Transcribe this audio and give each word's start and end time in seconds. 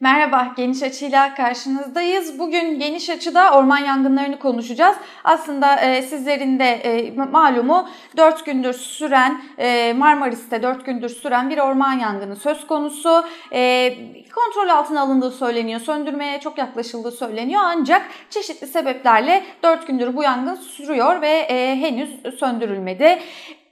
Merhaba, 0.00 0.54
Geniş 0.56 0.82
Açı'yla 0.82 1.34
karşınızdayız. 1.34 2.38
Bugün 2.38 2.78
Geniş 2.78 3.10
Açı'da 3.10 3.50
orman 3.58 3.78
yangınlarını 3.78 4.38
konuşacağız. 4.38 4.96
Aslında 5.24 5.80
e, 5.80 6.02
sizlerin 6.02 6.58
de 6.58 6.64
e, 6.64 7.10
malumu 7.10 7.88
4 8.16 8.46
gündür 8.46 8.72
süren, 8.72 9.42
e, 9.58 9.92
Marmaris'te 9.92 10.62
4 10.62 10.86
gündür 10.86 11.08
süren 11.08 11.50
bir 11.50 11.58
orman 11.58 11.92
yangını 11.92 12.36
söz 12.36 12.66
konusu. 12.66 13.24
E, 13.52 13.94
kontrol 14.34 14.68
altına 14.68 15.00
alındığı 15.00 15.30
söyleniyor, 15.30 15.80
söndürmeye 15.80 16.40
çok 16.40 16.58
yaklaşıldığı 16.58 17.12
söyleniyor. 17.12 17.60
Ancak 17.64 18.02
çeşitli 18.30 18.66
sebeplerle 18.66 19.44
4 19.62 19.86
gündür 19.86 20.16
bu 20.16 20.22
yangın 20.22 20.54
sürüyor 20.54 21.22
ve 21.22 21.30
e, 21.30 21.76
henüz 21.76 22.38
söndürülmedi. 22.38 23.18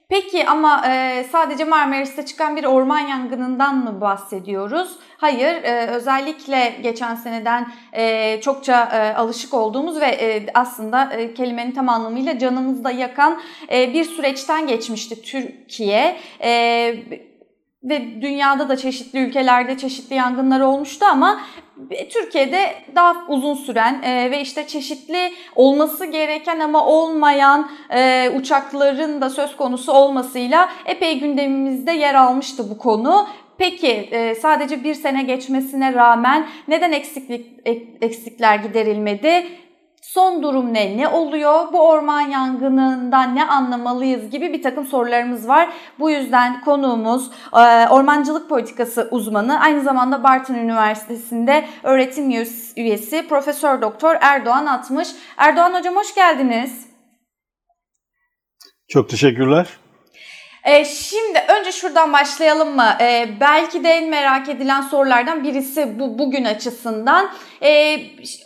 Peki 0.08 0.46
ama 0.46 0.86
e, 0.88 1.24
sadece 1.32 1.64
Marmaris'te 1.64 2.26
çıkan 2.26 2.56
bir 2.56 2.64
orman 2.64 2.98
yangınından 2.98 3.76
mı 3.76 4.00
bahsediyoruz? 4.00 4.98
Hayır, 5.16 5.62
e, 5.62 5.86
özellikle 5.86 6.78
geçen 6.82 7.14
seneden 7.14 7.72
e, 7.92 8.40
çokça 8.40 8.84
e, 8.84 9.14
alışık 9.14 9.54
olduğumuz 9.54 10.00
ve 10.00 10.06
e, 10.06 10.46
aslında 10.54 11.12
e, 11.12 11.34
kelimenin 11.34 11.72
tam 11.72 11.88
anlamıyla 11.88 12.38
canımızda 12.38 12.90
yakan 12.90 13.40
e, 13.72 13.94
bir 13.94 14.04
süreçten 14.04 14.66
geçmişti 14.66 15.22
Türkiye. 15.22 16.16
E, 16.40 16.50
ve 17.82 18.22
dünyada 18.22 18.68
da 18.68 18.76
çeşitli 18.76 19.18
ülkelerde 19.18 19.78
çeşitli 19.78 20.14
yangınlar 20.14 20.60
olmuştu 20.60 21.06
ama 21.10 21.40
Türkiye'de 22.10 22.74
daha 22.94 23.14
uzun 23.28 23.54
süren 23.54 24.02
e, 24.02 24.30
ve 24.30 24.40
işte 24.40 24.66
çeşitli 24.66 25.32
olması 25.54 26.06
gereken 26.06 26.60
ama 26.60 26.86
olmayan 26.86 27.70
e, 27.90 28.30
uçakların 28.36 29.20
da 29.20 29.30
söz 29.30 29.56
konusu 29.56 29.92
olmasıyla 29.92 30.68
epey 30.86 31.18
gündemimizde 31.18 31.92
yer 31.92 32.14
almıştı 32.14 32.70
bu 32.70 32.78
konu. 32.78 33.28
Peki 33.58 33.88
e, 33.88 34.34
sadece 34.34 34.84
bir 34.84 34.94
sene 34.94 35.22
geçmesine 35.22 35.94
rağmen 35.94 36.46
neden 36.68 36.92
eksiklik 36.92 37.46
eksikler 38.00 38.56
giderilmedi? 38.56 39.46
Son 40.06 40.42
durum 40.42 40.74
ne? 40.74 40.96
Ne 40.96 41.08
oluyor? 41.08 41.72
Bu 41.72 41.88
orman 41.88 42.20
yangınından 42.20 43.36
ne 43.36 43.44
anlamalıyız 43.46 44.30
gibi 44.30 44.52
bir 44.52 44.62
takım 44.62 44.86
sorularımız 44.86 45.48
var. 45.48 45.68
Bu 45.98 46.10
yüzden 46.10 46.60
konuğumuz 46.60 47.30
e, 47.52 47.88
ormancılık 47.88 48.48
politikası 48.48 49.08
uzmanı, 49.10 49.60
aynı 49.60 49.82
zamanda 49.82 50.22
Bartın 50.22 50.54
Üniversitesi'nde 50.54 51.66
öğretim 51.82 52.30
üyesi 52.76 53.28
Profesör 53.28 53.82
Doktor 53.82 54.16
Erdoğan 54.20 54.66
Atmış. 54.66 55.08
Erdoğan 55.36 55.74
Hocam 55.74 55.96
hoş 55.96 56.14
geldiniz. 56.14 56.86
Çok 58.88 59.08
teşekkürler. 59.08 59.68
E, 60.66 60.84
şimdi 60.84 61.44
önce 61.58 61.72
şuradan 61.72 62.12
başlayalım 62.12 62.76
mı? 62.76 62.96
E, 63.00 63.28
belki 63.40 63.84
de 63.84 63.88
en 63.88 64.08
merak 64.08 64.48
edilen 64.48 64.80
sorulardan 64.80 65.44
birisi 65.44 65.98
bu 65.98 66.18
bugün 66.18 66.44
açısından. 66.44 67.30
E, 67.62 68.00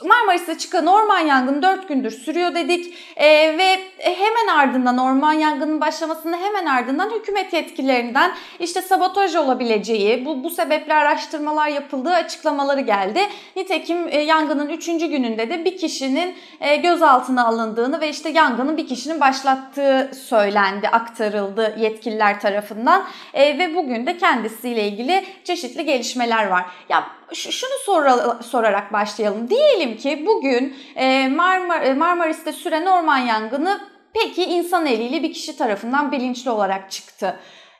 Marmaris'te 0.04 0.58
çıkan 0.58 0.86
orman 0.86 1.18
yangını 1.18 1.62
4 1.62 1.88
gündür 1.88 2.10
sürüyor 2.10 2.54
dedik 2.54 2.94
e, 3.16 3.58
ve 3.58 3.78
hemen 3.98 4.56
ardından 4.58 4.98
orman 4.98 5.32
yangının 5.32 5.80
başlamasında 5.80 6.36
hemen 6.36 6.66
ardından 6.66 7.10
hükümet 7.10 7.52
yetkililerinden 7.52 8.32
işte 8.60 8.82
sabotaj 8.82 9.36
olabileceği, 9.36 10.24
bu, 10.26 10.44
bu 10.44 10.50
sebeple 10.50 10.94
araştırmalar 10.94 11.68
yapıldığı 11.68 12.14
açıklamaları 12.14 12.80
geldi. 12.80 13.20
Nitekim 13.56 14.08
e, 14.08 14.20
yangının 14.20 14.68
3. 14.68 14.86
gününde 14.86 15.50
de 15.50 15.64
bir 15.64 15.78
kişinin 15.78 16.34
e, 16.60 16.76
gözaltına 16.76 17.46
alındığını 17.46 18.00
ve 18.00 18.08
işte 18.08 18.28
yangının 18.28 18.76
bir 18.76 18.88
kişinin 18.88 19.20
başlattığı 19.20 20.10
söylendi, 20.28 20.88
aktarıldı 20.88 21.76
yetkililer 21.78 22.40
tarafından 22.40 23.04
e, 23.34 23.58
ve 23.58 23.74
bugün 23.74 24.06
de 24.06 24.18
kendisiyle 24.18 24.88
ilgili 24.88 25.24
çeşitli 25.44 25.84
gelişmeler 25.84 26.46
var. 26.46 26.64
Ya 26.88 27.19
şunu 27.34 27.70
sor, 27.84 28.04
sorarak 28.42 28.92
başlayalım. 28.92 29.50
Diyelim 29.50 29.96
ki 29.96 30.26
bugün 30.26 30.74
e, 30.96 31.28
Marmar, 31.28 31.82
e, 31.82 31.94
Marmaris'te 31.94 32.52
süren 32.52 32.86
orman 32.86 33.18
yangını 33.18 33.80
peki 34.14 34.44
insan 34.44 34.86
eliyle 34.86 35.22
bir 35.22 35.32
kişi 35.32 35.56
tarafından 35.56 36.12
bilinçli 36.12 36.50
olarak 36.50 36.90
çıktı. 36.90 37.36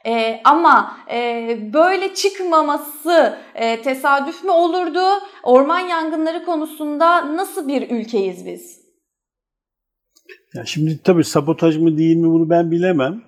E, 0.07 0.41
ama 0.45 0.97
e, 1.13 1.59
böyle 1.73 2.15
çıkmaması 2.15 3.39
e, 3.55 3.83
tesadüf 3.83 4.45
mü 4.45 4.51
olurdu? 4.51 5.03
Orman 5.43 5.81
yangınları 5.81 6.45
konusunda 6.45 7.37
nasıl 7.37 7.69
bir 7.69 7.91
ülkeyiz 7.91 8.47
biz? 8.47 8.81
Ya 10.55 10.65
şimdi 10.65 11.03
tabii 11.05 11.25
sabotaj 11.25 11.77
mı 11.77 11.99
değil 11.99 12.17
mi 12.17 12.29
bunu 12.29 12.51
ben 12.51 12.71
bilemem. 12.71 13.23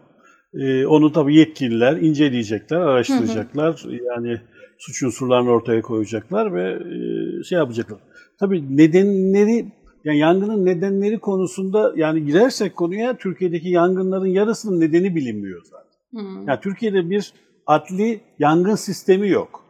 Ee, 0.55 0.87
onu 0.87 1.13
tabii 1.13 1.37
yetkililer 1.37 1.97
inceleyecekler, 1.97 2.77
araştıracaklar. 2.77 3.85
Hı 3.85 3.89
hı. 3.89 3.93
Yani 3.93 4.41
suç 4.87 5.03
unsurlarını 5.03 5.51
ortaya 5.51 5.83
koyacaklar 5.83 6.55
ve 6.55 6.73
e, 6.73 7.45
şey 7.45 7.59
yapacaklar. 7.59 7.99
Tabii 8.41 8.77
nedenleri 8.77 9.67
yani 10.05 10.19
yangının 10.19 10.67
nedenleri 10.67 11.19
konusunda 11.19 11.93
yani 11.97 12.25
girersek 12.25 12.77
konuya 12.77 13.17
Türkiye'deki 13.17 13.69
yangınların 13.69 14.27
yarısının 14.27 14.81
nedeni 14.81 15.15
bilinmiyor 15.15 15.63
zaten. 15.65 15.93
Hmm. 16.11 16.49
Yani 16.49 16.61
Türkiye'de 16.61 17.11
bir 17.11 17.33
adli 17.67 18.21
yangın 18.39 18.75
sistemi 18.75 19.29
yok. 19.29 19.65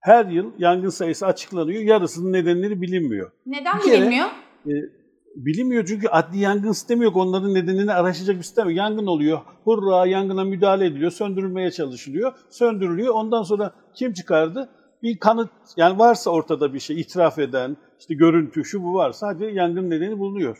Her 0.00 0.26
yıl 0.26 0.52
yangın 0.58 0.88
sayısı 0.88 1.26
açıklanıyor, 1.26 1.82
yarısının 1.82 2.32
nedenleri 2.32 2.80
bilinmiyor. 2.80 3.30
Neden 3.46 3.78
bir 3.78 3.92
bilinmiyor? 3.92 4.26
Kere, 4.64 4.76
e, 4.76 4.97
bilinmiyor 5.46 5.86
çünkü 5.86 6.08
adli 6.08 6.38
yangın 6.38 6.72
sistemi 6.72 7.04
yok. 7.04 7.16
Onların 7.16 7.54
nedenini 7.54 7.92
araştıracak 7.92 8.36
bir 8.36 8.42
sistem 8.42 8.68
yok. 8.68 8.76
Yangın 8.76 9.06
oluyor. 9.06 9.38
Hurra 9.64 10.06
yangına 10.06 10.44
müdahale 10.44 10.86
ediliyor. 10.86 11.10
Söndürülmeye 11.10 11.70
çalışılıyor. 11.70 12.32
Söndürülüyor. 12.50 13.14
Ondan 13.14 13.42
sonra 13.42 13.72
kim 13.94 14.12
çıkardı? 14.12 14.68
Bir 15.02 15.18
kanıt 15.18 15.50
yani 15.76 15.98
varsa 15.98 16.30
ortada 16.30 16.74
bir 16.74 16.78
şey 16.78 17.00
itiraf 17.00 17.38
eden, 17.38 17.76
işte 18.00 18.14
görüntü 18.14 18.64
şu 18.64 18.82
bu 18.82 18.94
var. 18.94 19.12
Sadece 19.12 19.44
yangın 19.46 19.90
nedeni 19.90 20.18
bulunuyor. 20.18 20.58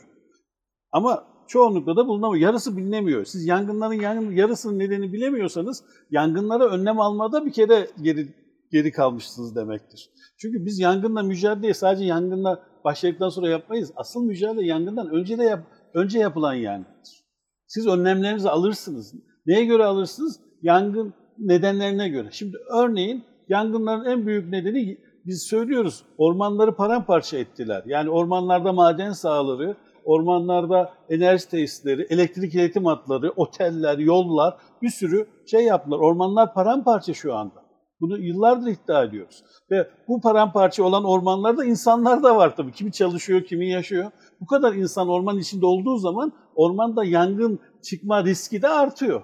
Ama 0.91 1.23
çoğunlukla 1.47 1.95
da 1.95 2.07
bulunamıyor. 2.07 2.47
Yarısı 2.47 2.77
bilinemiyor. 2.77 3.25
Siz 3.25 3.45
yangınların 3.45 3.93
yangın, 3.93 4.31
yarısının 4.31 4.79
nedeni 4.79 5.13
bilemiyorsanız 5.13 5.83
yangınlara 6.11 6.65
önlem 6.65 6.99
almada 6.99 7.45
bir 7.45 7.51
kere 7.51 7.87
geri 8.01 8.27
geri 8.71 8.91
kalmışsınız 8.91 9.55
demektir. 9.55 10.09
Çünkü 10.37 10.65
biz 10.65 10.79
yangınla 10.79 11.23
mücadele 11.23 11.73
sadece 11.73 12.05
yangınla 12.05 12.63
başladıktan 12.83 13.29
sonra 13.29 13.49
yapmayız. 13.49 13.91
Asıl 13.95 14.23
mücadele 14.23 14.65
yangından 14.65 15.09
önce 15.09 15.37
de 15.37 15.43
yap, 15.43 15.59
önce 15.93 16.19
yapılan 16.19 16.53
yangındır. 16.53 17.23
Siz 17.67 17.87
önlemlerinizi 17.87 18.49
alırsınız. 18.49 19.13
Neye 19.45 19.65
göre 19.65 19.85
alırsınız? 19.85 20.39
Yangın 20.61 21.13
nedenlerine 21.37 22.09
göre. 22.09 22.27
Şimdi 22.31 22.57
örneğin 22.69 23.23
yangınların 23.49 24.05
en 24.05 24.27
büyük 24.27 24.49
nedeni 24.49 24.97
biz 25.25 25.43
söylüyoruz 25.43 26.03
ormanları 26.17 26.75
paramparça 26.75 27.37
ettiler. 27.37 27.83
Yani 27.85 28.09
ormanlarda 28.09 28.73
maden 28.73 29.11
sahaları, 29.11 29.75
ormanlarda 30.05 30.93
enerji 31.09 31.49
tesisleri, 31.49 32.07
elektrik 32.09 32.55
iletim 32.55 32.85
hatları, 32.85 33.29
oteller, 33.35 33.97
yollar 33.97 34.57
bir 34.81 34.89
sürü 34.89 35.27
şey 35.45 35.65
yaptılar. 35.65 35.99
Ormanlar 35.99 36.53
paramparça 36.53 37.13
şu 37.13 37.35
anda. 37.35 37.58
Bunu 38.01 38.17
yıllardır 38.17 38.67
iddia 38.67 39.03
ediyoruz. 39.03 39.43
Ve 39.71 39.89
bu 40.07 40.21
paramparça 40.21 40.83
olan 40.83 41.03
ormanlarda 41.03 41.65
insanlar 41.65 42.23
da 42.23 42.35
var 42.35 42.55
tabii. 42.55 42.71
Kimi 42.71 42.91
çalışıyor, 42.91 43.43
kimi 43.43 43.69
yaşıyor. 43.69 44.11
Bu 44.41 44.45
kadar 44.45 44.73
insan 44.73 45.09
orman 45.09 45.37
içinde 45.37 45.65
olduğu 45.65 45.97
zaman 45.97 46.33
ormanda 46.55 47.03
yangın 47.05 47.59
çıkma 47.81 48.23
riski 48.23 48.61
de 48.61 48.67
artıyor. 48.67 49.21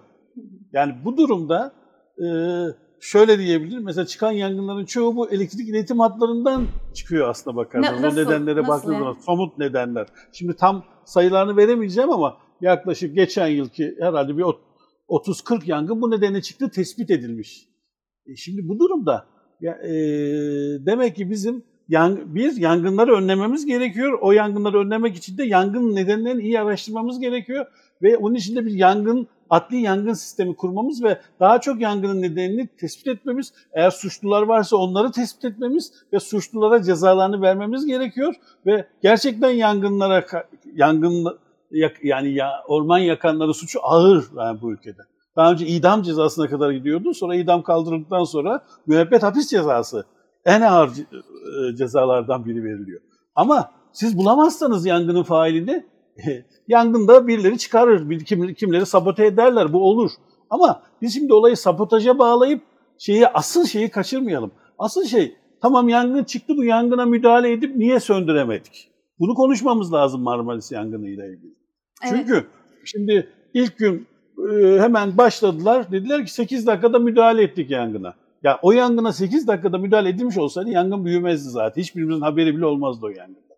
Yani 0.73 0.95
bu 1.05 1.17
durumda 1.17 1.73
e, 2.17 2.27
şöyle 2.99 3.39
diyebilirim. 3.39 3.83
Mesela 3.83 4.05
çıkan 4.05 4.31
yangınların 4.31 4.85
çoğu 4.85 5.15
bu 5.15 5.29
elektrik 5.29 5.69
iletim 5.69 5.99
hatlarından 5.99 6.67
çıkıyor 6.93 7.29
aslında 7.29 7.57
bakarsanız. 7.57 8.01
Nasıl, 8.01 8.17
o 8.17 8.25
nedenlere 8.25 8.67
baktığınız 8.67 8.97
zaman 8.97 9.17
somut 9.25 9.57
nedenler. 9.57 10.07
Şimdi 10.31 10.55
tam 10.55 10.83
sayılarını 11.05 11.57
veremeyeceğim 11.57 12.11
ama 12.11 12.37
yaklaşık 12.61 13.15
geçen 13.15 13.47
yılki 13.47 13.95
herhalde 13.99 14.37
bir 14.37 14.45
30-40 15.09 15.69
yangın 15.69 16.01
bu 16.01 16.11
nedenle 16.11 16.41
çıktı 16.41 16.69
tespit 16.69 17.11
edilmiş. 17.11 17.74
E 18.27 18.35
şimdi 18.35 18.67
bu 18.67 18.79
durumda 18.79 19.25
e, 19.63 19.91
demek 20.85 21.15
ki 21.15 21.29
bizim 21.29 21.63
yan, 21.89 22.35
bir 22.35 22.57
yangınları 22.57 23.13
önlememiz 23.13 23.65
gerekiyor. 23.65 24.19
O 24.21 24.31
yangınları 24.31 24.79
önlemek 24.79 25.15
için 25.15 25.37
de 25.37 25.43
yangın 25.43 25.95
nedenlerini 25.95 26.41
iyi 26.41 26.59
araştırmamız 26.59 27.19
gerekiyor 27.19 27.65
ve 28.01 28.17
onun 28.17 28.35
için 28.35 28.55
de 28.55 28.65
bir 28.65 28.71
yangın 28.71 29.27
adli 29.49 29.77
yangın 29.77 30.13
sistemi 30.13 30.55
kurmamız 30.55 31.03
ve 31.03 31.19
daha 31.39 31.61
çok 31.61 31.81
yangının 31.81 32.21
nedenini 32.21 32.67
tespit 32.67 33.07
etmemiz, 33.07 33.53
eğer 33.73 33.89
suçlular 33.89 34.41
varsa 34.41 34.77
onları 34.77 35.11
tespit 35.11 35.45
etmemiz 35.45 35.93
ve 36.13 36.19
suçlulara 36.19 36.83
cezalarını 36.83 37.41
vermemiz 37.41 37.85
gerekiyor 37.85 38.33
ve 38.65 38.87
gerçekten 39.01 39.49
yangınlara 39.49 40.25
yangın 40.75 41.37
yani 42.03 42.33
ya, 42.33 42.49
orman 42.67 42.99
yakanları 42.99 43.53
suçu 43.53 43.79
ağır 43.83 44.25
yani 44.37 44.61
bu 44.61 44.71
ülkede. 44.71 45.01
Daha 45.35 45.51
önce 45.51 45.67
idam 45.67 46.01
cezasına 46.01 46.47
kadar 46.47 46.71
gidiyordu. 46.71 47.13
Sonra 47.13 47.35
idam 47.35 47.63
kaldırıldıktan 47.63 48.23
sonra 48.23 48.65
müebbet 48.87 49.23
hapis 49.23 49.49
cezası 49.49 50.05
en 50.45 50.61
ağır 50.61 50.89
e, 50.89 51.75
cezalardan 51.75 52.45
biri 52.45 52.63
veriliyor. 52.63 53.01
Ama 53.35 53.71
siz 53.91 54.17
bulamazsanız 54.17 54.85
yangının 54.85 55.23
failini 55.23 55.85
yangında 56.67 57.27
birileri 57.27 57.57
çıkarır, 57.57 58.09
bir, 58.09 58.25
kim, 58.25 58.53
kimleri 58.53 58.85
sabote 58.85 59.25
ederler. 59.25 59.73
Bu 59.73 59.89
olur. 59.89 60.11
Ama 60.49 60.81
biz 61.01 61.13
şimdi 61.13 61.33
olayı 61.33 61.57
sabotaja 61.57 62.19
bağlayıp 62.19 62.61
şeyi 62.97 63.27
asıl 63.27 63.65
şeyi 63.65 63.89
kaçırmayalım. 63.89 64.51
Asıl 64.79 65.03
şey 65.05 65.35
Tamam 65.65 65.89
yangın 65.89 66.23
çıktı 66.23 66.57
bu 66.57 66.63
yangına 66.63 67.05
müdahale 67.05 67.51
edip 67.51 67.75
niye 67.75 67.99
söndüremedik? 67.99 68.91
Bunu 69.19 69.33
konuşmamız 69.33 69.93
lazım 69.93 70.21
Marmaris 70.21 70.71
yangınıyla 70.71 71.25
ilgili. 71.25 71.53
Evet. 72.03 72.13
Çünkü 72.17 72.47
şimdi 72.83 73.29
ilk 73.53 73.77
gün 73.77 73.95
e, 73.95 74.14
hemen 74.79 75.17
başladılar. 75.17 75.91
Dediler 75.91 76.25
ki 76.25 76.33
8 76.33 76.67
dakikada 76.67 76.99
müdahale 76.99 77.43
ettik 77.43 77.71
yangına. 77.71 78.13
Ya 78.43 78.59
o 78.61 78.71
yangına 78.71 79.13
8 79.13 79.47
dakikada 79.47 79.77
müdahale 79.77 80.09
edilmiş 80.09 80.37
olsaydı 80.37 80.69
yangın 80.69 81.05
büyümezdi 81.05 81.49
zaten. 81.49 81.81
Hiçbirimizin 81.81 82.21
haberi 82.21 82.55
bile 82.57 82.65
olmazdı 82.65 83.05
o 83.05 83.09
yangında. 83.09 83.55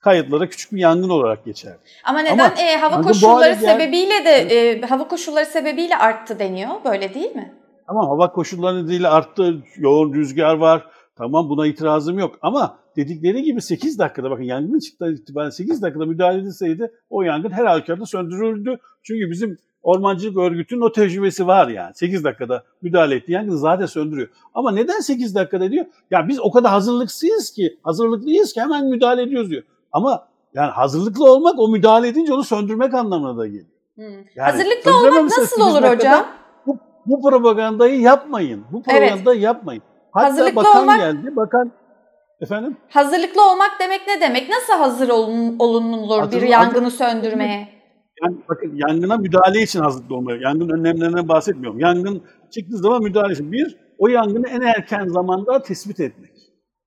Kayıtlara 0.00 0.48
küçük 0.48 0.72
bir 0.72 0.78
yangın 0.78 1.08
olarak 1.08 1.44
geçer. 1.44 1.76
Ama 2.04 2.20
neden 2.20 2.38
Ama 2.38 2.54
e, 2.60 2.76
hava 2.76 2.92
yangın 2.92 3.08
koşulları 3.08 3.56
sebebiyle 3.56 4.24
de 4.24 4.30
e, 4.30 4.80
hava 4.80 5.08
koşulları 5.08 5.46
sebebiyle 5.46 5.96
arttı 5.96 6.38
deniyor. 6.38 6.70
Böyle 6.84 7.14
değil 7.14 7.36
mi? 7.36 7.54
Tamam 7.86 8.06
hava 8.08 8.32
koşulları 8.32 8.84
nedeniyle 8.84 9.08
arttı, 9.08 9.62
yoğun 9.76 10.14
rüzgar 10.14 10.54
var. 10.54 10.86
Tamam 11.16 11.48
buna 11.48 11.66
itirazım 11.66 12.18
yok. 12.18 12.38
Ama 12.42 12.78
dedikleri 12.96 13.42
gibi 13.42 13.62
8 13.62 13.98
dakikada 13.98 14.30
bakın 14.30 14.42
yangın 14.42 14.78
çıktığı 14.78 15.12
itibaren 15.12 15.50
8 15.50 15.82
dakikada 15.82 16.06
müdahale 16.06 16.40
edilseydi 16.40 16.90
o 17.10 17.22
yangın 17.22 17.50
her 17.50 17.64
halükarda 17.64 18.06
söndürüldü. 18.06 18.78
Çünkü 19.02 19.30
bizim 19.30 19.58
ormancılık 19.84 20.36
örgütünün 20.38 20.80
o 20.80 20.92
tecrübesi 20.92 21.46
var 21.46 21.68
yani. 21.68 21.94
8 21.94 22.24
dakikada 22.24 22.64
müdahale 22.82 23.14
etti 23.14 23.32
yangını 23.32 23.58
zaten 23.58 23.86
söndürüyor. 23.86 24.28
Ama 24.54 24.72
neden 24.72 25.00
8 25.00 25.34
dakikada 25.34 25.70
diyor? 25.70 25.84
Ya 26.10 26.28
biz 26.28 26.40
o 26.40 26.50
kadar 26.50 26.70
hazırlıksız 26.70 27.50
ki, 27.50 27.78
hazırlıklıyız 27.82 28.52
ki 28.52 28.60
hemen 28.60 28.86
müdahale 28.86 29.22
ediyoruz 29.22 29.50
diyor. 29.50 29.62
Ama 29.92 30.28
yani 30.54 30.70
hazırlıklı 30.70 31.32
olmak 31.32 31.58
o 31.58 31.68
müdahale 31.68 32.08
edince 32.08 32.34
onu 32.34 32.44
söndürmek 32.44 32.94
anlamına 32.94 33.38
da 33.38 33.46
geliyor. 33.46 33.66
Hmm. 33.94 34.04
Yani 34.34 34.50
Hazırlıklı 34.50 34.96
olmak 34.98 35.22
nasıl 35.24 35.42
8 35.46 35.64
olur 35.64 35.82
hocam? 35.82 36.26
Bu, 36.66 36.78
bu 37.06 37.30
propagandayı 37.30 38.00
yapmayın. 38.00 38.64
Bu 38.72 38.82
Evet. 38.88 39.00
propagandayı 39.00 39.40
yapmayın. 39.40 39.82
Hatta 40.12 40.26
Hazırlıklı 40.26 40.56
bakan 40.56 40.82
olmak- 40.82 40.98
geldi. 41.00 41.36
Bakan 41.36 41.72
efendim 42.40 42.76
Hazırlıklı 42.90 43.50
olmak 43.52 43.70
demek 43.80 44.00
ne 44.06 44.20
demek? 44.20 44.48
Nasıl 44.48 44.72
hazır 44.72 45.08
olun, 45.08 45.56
olunulur 45.58 46.16
bir 46.16 46.20
Hazır- 46.20 46.42
yangını 46.42 46.90
söndürmeye? 46.90 47.68
Yani 48.22 48.36
bakın 48.48 48.72
yangına 48.74 49.16
müdahale 49.16 49.62
için 49.62 49.80
hazırlıklı 49.80 50.16
olmalı. 50.16 50.38
Yangın 50.42 50.68
önlemlerinden 50.68 51.28
bahsetmiyorum. 51.28 51.80
Yangın 51.80 52.22
çıktığı 52.50 52.78
zaman 52.78 53.02
müdahale 53.02 53.32
için. 53.32 53.52
Bir, 53.52 53.76
o 53.98 54.08
yangını 54.08 54.48
en 54.48 54.60
erken 54.60 55.08
zamanda 55.08 55.62
tespit 55.62 56.00
etmek. 56.00 56.30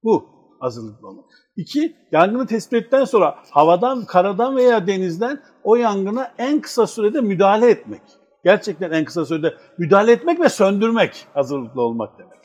Bu 0.03 0.25
hazırlıklı 0.59 1.07
olmak. 1.07 1.25
İki, 1.57 1.95
yangını 2.12 2.47
tespit 2.47 2.74
ettikten 2.74 3.03
sonra 3.03 3.35
havadan, 3.51 4.06
karadan 4.06 4.56
veya 4.56 4.88
denizden 4.88 5.39
o 5.63 5.75
yangına 5.75 6.31
en 6.38 6.62
kısa 6.62 6.88
sürede 6.88 7.21
müdahale 7.21 7.69
etmek. 7.69 8.01
Gerçekten 8.44 8.91
en 8.91 9.06
kısa 9.06 9.25
sürede 9.25 9.53
müdahale 9.77 10.12
etmek 10.12 10.39
ve 10.39 10.50
söndürmek 10.50 11.27
hazırlıklı 11.33 11.81
olmak 11.81 12.19
demek. 12.19 12.38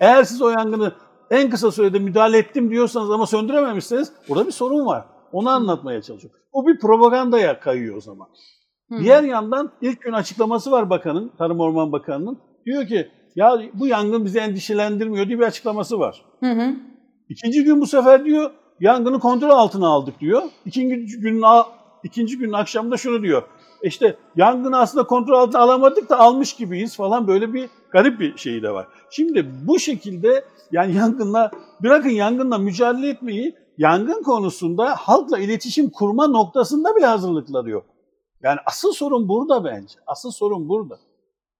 Eğer 0.00 0.24
siz 0.24 0.42
o 0.42 0.48
yangını 0.48 0.92
en 1.30 1.50
kısa 1.50 1.70
sürede 1.70 1.98
müdahale 1.98 2.38
ettim 2.38 2.70
diyorsanız 2.70 3.10
ama 3.10 3.26
söndürememişseniz 3.26 4.12
burada 4.28 4.46
bir 4.46 4.52
sorun 4.52 4.86
var. 4.86 5.04
Onu 5.32 5.50
anlatmaya 5.50 6.02
çalışıyorum. 6.02 6.40
O 6.52 6.66
bir 6.66 6.78
propagandaya 6.78 7.60
kayıyor 7.60 7.96
o 7.96 8.00
zaman. 8.00 8.28
Hı. 8.92 8.98
Diğer 8.98 9.22
yandan 9.22 9.72
ilk 9.80 10.02
gün 10.02 10.12
açıklaması 10.12 10.70
var 10.70 10.90
bakanın, 10.90 11.32
Tarım 11.38 11.60
Orman 11.60 11.92
Bakanı'nın. 11.92 12.38
Diyor 12.66 12.86
ki 12.86 13.08
ya 13.36 13.62
bu 13.74 13.86
yangın 13.86 14.24
bizi 14.24 14.38
endişelendirmiyor 14.38 15.28
diye 15.28 15.38
bir 15.38 15.44
açıklaması 15.44 15.98
var. 15.98 16.24
Hı 16.40 16.52
hı. 16.52 16.76
İkinci 17.28 17.64
gün 17.64 17.80
bu 17.80 17.86
sefer 17.86 18.24
diyor 18.24 18.50
yangını 18.80 19.18
kontrol 19.18 19.50
altına 19.50 19.88
aldık 19.88 20.20
diyor. 20.20 20.42
İkinci 20.66 21.20
günün 21.20 21.42
ikinci 22.04 22.38
günün 22.38 22.52
akşamında 22.52 22.96
şunu 22.96 23.22
diyor. 23.22 23.42
İşte 23.82 24.16
yangını 24.36 24.78
aslında 24.78 25.06
kontrol 25.06 25.34
altına 25.34 25.60
alamadık 25.60 26.10
da 26.10 26.18
almış 26.18 26.52
gibiyiz 26.52 26.96
falan 26.96 27.28
böyle 27.28 27.52
bir 27.52 27.70
garip 27.90 28.20
bir 28.20 28.36
şey 28.36 28.62
de 28.62 28.70
var. 28.70 28.86
Şimdi 29.10 29.46
bu 29.66 29.78
şekilde 29.78 30.44
yani 30.72 30.94
yangınla 30.94 31.50
bırakın 31.82 32.10
yangınla 32.10 32.58
mücadele 32.58 33.08
etmeyi 33.08 33.54
yangın 33.78 34.22
konusunda 34.22 34.94
halkla 34.96 35.38
iletişim 35.38 35.90
kurma 35.90 36.26
noktasında 36.26 36.96
bile 36.96 37.06
hazırlıkları 37.06 37.70
yok. 37.70 37.84
Yani 38.42 38.58
asıl 38.66 38.92
sorun 38.92 39.28
burada 39.28 39.64
bence. 39.64 39.94
Asıl 40.06 40.30
sorun 40.30 40.68
burada. 40.68 40.98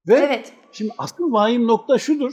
Ve 0.09 0.14
Evet. 0.14 0.53
Şimdi 0.73 0.93
asıl 0.99 1.32
vahim 1.32 1.67
nokta 1.67 1.99
şudur. 1.99 2.32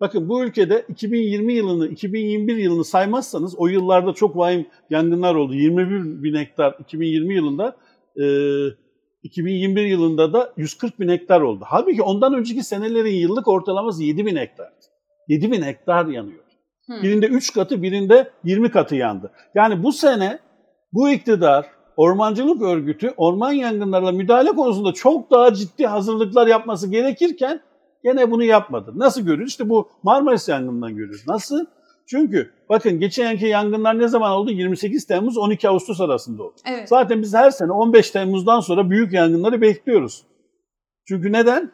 Bakın 0.00 0.28
bu 0.28 0.44
ülkede 0.44 0.86
2020 0.88 1.52
yılını, 1.52 1.88
2021 1.88 2.56
yılını 2.56 2.84
saymazsanız 2.84 3.54
o 3.58 3.66
yıllarda 3.66 4.12
çok 4.12 4.36
vahim 4.36 4.66
yangınlar 4.90 5.34
oldu. 5.34 5.54
21 5.54 6.22
bin 6.22 6.34
hektar 6.34 6.76
2020 6.80 7.34
yılında, 7.34 7.76
e, 8.16 8.24
2021 9.22 9.84
yılında 9.84 10.32
da 10.32 10.52
140 10.56 11.00
bin 11.00 11.08
hektar 11.08 11.40
oldu. 11.40 11.64
Halbuki 11.68 12.02
ondan 12.02 12.34
önceki 12.34 12.62
senelerin 12.62 13.14
yıllık 13.14 13.48
ortalaması 13.48 14.02
7 14.02 14.26
bin 14.26 14.36
hektardı. 14.36 14.86
7 15.28 15.52
bin 15.52 15.62
hektar 15.62 16.06
yanıyor. 16.06 16.47
Hı. 16.88 17.02
Birinde 17.02 17.26
3 17.26 17.52
katı, 17.52 17.82
birinde 17.82 18.30
20 18.44 18.70
katı 18.70 18.96
yandı. 18.96 19.30
Yani 19.54 19.82
bu 19.82 19.92
sene 19.92 20.38
bu 20.92 21.10
iktidar, 21.10 21.66
ormancılık 21.96 22.62
örgütü 22.62 23.14
orman 23.16 23.52
yangınlarına 23.52 24.12
müdahale 24.12 24.50
konusunda 24.50 24.92
çok 24.92 25.30
daha 25.30 25.54
ciddi 25.54 25.86
hazırlıklar 25.86 26.46
yapması 26.46 26.90
gerekirken 26.90 27.60
gene 28.04 28.30
bunu 28.30 28.44
yapmadı. 28.44 28.92
Nasıl 28.96 29.20
görüyoruz? 29.20 29.50
İşte 29.50 29.68
bu 29.68 29.88
Marmaris 30.02 30.48
yangınından 30.48 30.96
görüyoruz. 30.96 31.24
Nasıl? 31.28 31.66
Çünkü 32.06 32.50
bakın 32.68 33.00
geçen 33.00 33.30
yılki 33.30 33.46
yangınlar 33.46 33.98
ne 33.98 34.08
zaman 34.08 34.32
oldu? 34.32 34.50
28 34.50 35.06
Temmuz 35.06 35.38
12 35.38 35.68
Ağustos 35.68 36.00
arasında 36.00 36.42
oldu. 36.42 36.54
Evet. 36.66 36.88
Zaten 36.88 37.22
biz 37.22 37.34
her 37.34 37.50
sene 37.50 37.72
15 37.72 38.10
Temmuz'dan 38.10 38.60
sonra 38.60 38.90
büyük 38.90 39.12
yangınları 39.12 39.60
bekliyoruz. 39.60 40.22
Çünkü 41.08 41.32
neden? 41.32 41.72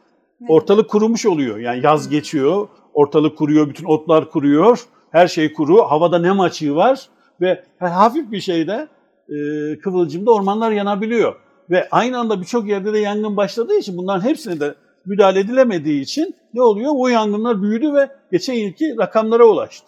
Ortalık 0.48 0.90
kurumuş 0.90 1.26
oluyor. 1.26 1.58
Yani 1.58 1.84
yaz 1.84 2.08
geçiyor, 2.08 2.68
ortalık 2.94 3.38
kuruyor, 3.38 3.68
bütün 3.68 3.84
otlar 3.84 4.30
kuruyor, 4.30 4.86
her 5.14 5.28
şey 5.28 5.52
kuru, 5.52 5.82
havada 5.82 6.18
nem 6.18 6.40
açığı 6.40 6.74
var 6.74 7.08
ve 7.40 7.64
hafif 7.78 8.32
bir 8.32 8.40
şeyde 8.40 8.88
e, 9.28 9.36
kıvılcımda 9.78 10.34
ormanlar 10.34 10.70
yanabiliyor. 10.70 11.34
Ve 11.70 11.88
aynı 11.90 12.18
anda 12.18 12.40
birçok 12.40 12.68
yerde 12.68 12.92
de 12.92 12.98
yangın 12.98 13.36
başladığı 13.36 13.78
için 13.78 13.96
bunların 13.96 14.28
hepsine 14.28 14.60
de 14.60 14.74
müdahale 15.06 15.40
edilemediği 15.40 16.02
için 16.02 16.34
ne 16.54 16.62
oluyor? 16.62 16.92
O 16.96 17.08
yangınlar 17.08 17.62
büyüdü 17.62 17.94
ve 17.94 18.08
geçen 18.32 18.54
yılki 18.54 18.96
rakamlara 18.98 19.44
ulaştı. 19.44 19.86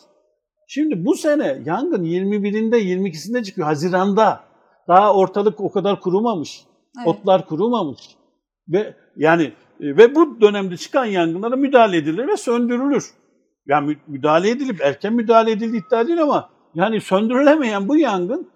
Şimdi 0.68 1.04
bu 1.04 1.14
sene 1.14 1.58
yangın 1.64 2.04
21'inde 2.04 2.76
22'sinde 2.76 3.44
çıkıyor. 3.44 3.66
Haziranda. 3.66 4.40
Daha 4.88 5.14
ortalık 5.14 5.60
o 5.60 5.72
kadar 5.72 6.00
kurumamış. 6.00 6.64
Evet. 6.98 7.08
Otlar 7.08 7.46
kurumamış. 7.46 8.00
Ve 8.68 8.94
yani 9.16 9.52
e, 9.80 9.96
ve 9.96 10.14
bu 10.14 10.40
dönemde 10.40 10.76
çıkan 10.76 11.04
yangınlara 11.04 11.56
müdahale 11.56 11.96
edilir 11.96 12.28
ve 12.28 12.36
söndürülür. 12.36 13.04
Yani 13.68 13.86
mü- 13.86 14.00
müdahale 14.06 14.50
edilip 14.50 14.80
erken 14.80 15.14
müdahale 15.14 15.50
edildi 15.50 15.76
iddia 15.76 16.06
değil 16.06 16.22
ama 16.22 16.50
yani 16.74 17.00
söndürülemeyen 17.00 17.88
bu 17.88 17.96
yangın 17.96 18.48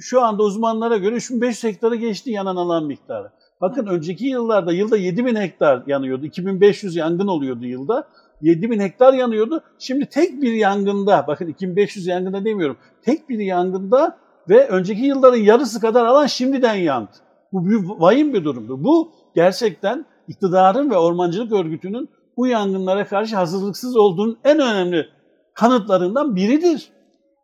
şu 0.00 0.22
anda 0.22 0.42
uzmanlara 0.42 0.96
göre 0.96 1.14
3500 1.14 1.64
hektarı 1.64 1.96
geçti 1.96 2.30
yanan 2.30 2.56
alan 2.56 2.84
miktarı. 2.84 3.30
Bakın 3.60 3.86
önceki 3.86 4.26
yıllarda 4.26 4.72
yılda 4.72 4.96
7000 4.96 5.36
hektar 5.36 5.82
yanıyordu. 5.86 6.26
2500 6.26 6.96
yangın 6.96 7.26
oluyordu 7.26 7.66
yılda. 7.66 8.08
7000 8.42 8.80
hektar 8.80 9.12
yanıyordu. 9.12 9.60
Şimdi 9.78 10.06
tek 10.06 10.42
bir 10.42 10.52
yangında, 10.52 11.24
bakın 11.26 11.46
2500 11.46 12.06
yangında 12.06 12.44
demiyorum. 12.44 12.76
Tek 13.02 13.28
bir 13.28 13.38
yangında 13.38 14.18
ve 14.48 14.68
önceki 14.68 15.02
yılların 15.02 15.38
yarısı 15.38 15.80
kadar 15.80 16.06
alan 16.06 16.26
şimdiden 16.26 16.74
yandı. 16.74 17.10
Bu 17.52 17.66
büyük, 17.66 18.00
vahim 18.00 18.34
bir 18.34 18.44
durumdur. 18.44 18.84
Bu 18.84 19.12
gerçekten 19.34 20.04
iktidarın 20.28 20.90
ve 20.90 20.96
ormancılık 20.96 21.52
örgütünün 21.52 22.08
bu 22.38 22.46
yangınlara 22.46 23.06
karşı 23.06 23.36
hazırlıksız 23.36 23.96
olduğunun 23.96 24.38
en 24.44 24.58
önemli 24.58 25.08
kanıtlarından 25.54 26.36
biridir. 26.36 26.88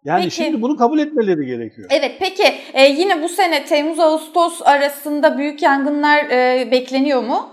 Yani 0.04 0.22
Peki. 0.22 0.34
şimdi 0.34 0.62
bunu 0.62 0.76
kabul 0.76 0.98
etmeleri 0.98 1.46
gerekiyor. 1.46 1.88
Evet 1.90 2.16
peki 2.20 2.42
e, 2.72 2.82
yine 2.82 3.22
bu 3.22 3.28
sene 3.28 3.64
Temmuz-Ağustos 3.64 4.62
arasında 4.62 5.38
büyük 5.38 5.62
yangınlar 5.62 6.24
e, 6.24 6.68
bekleniyor 6.70 7.22
mu? 7.22 7.48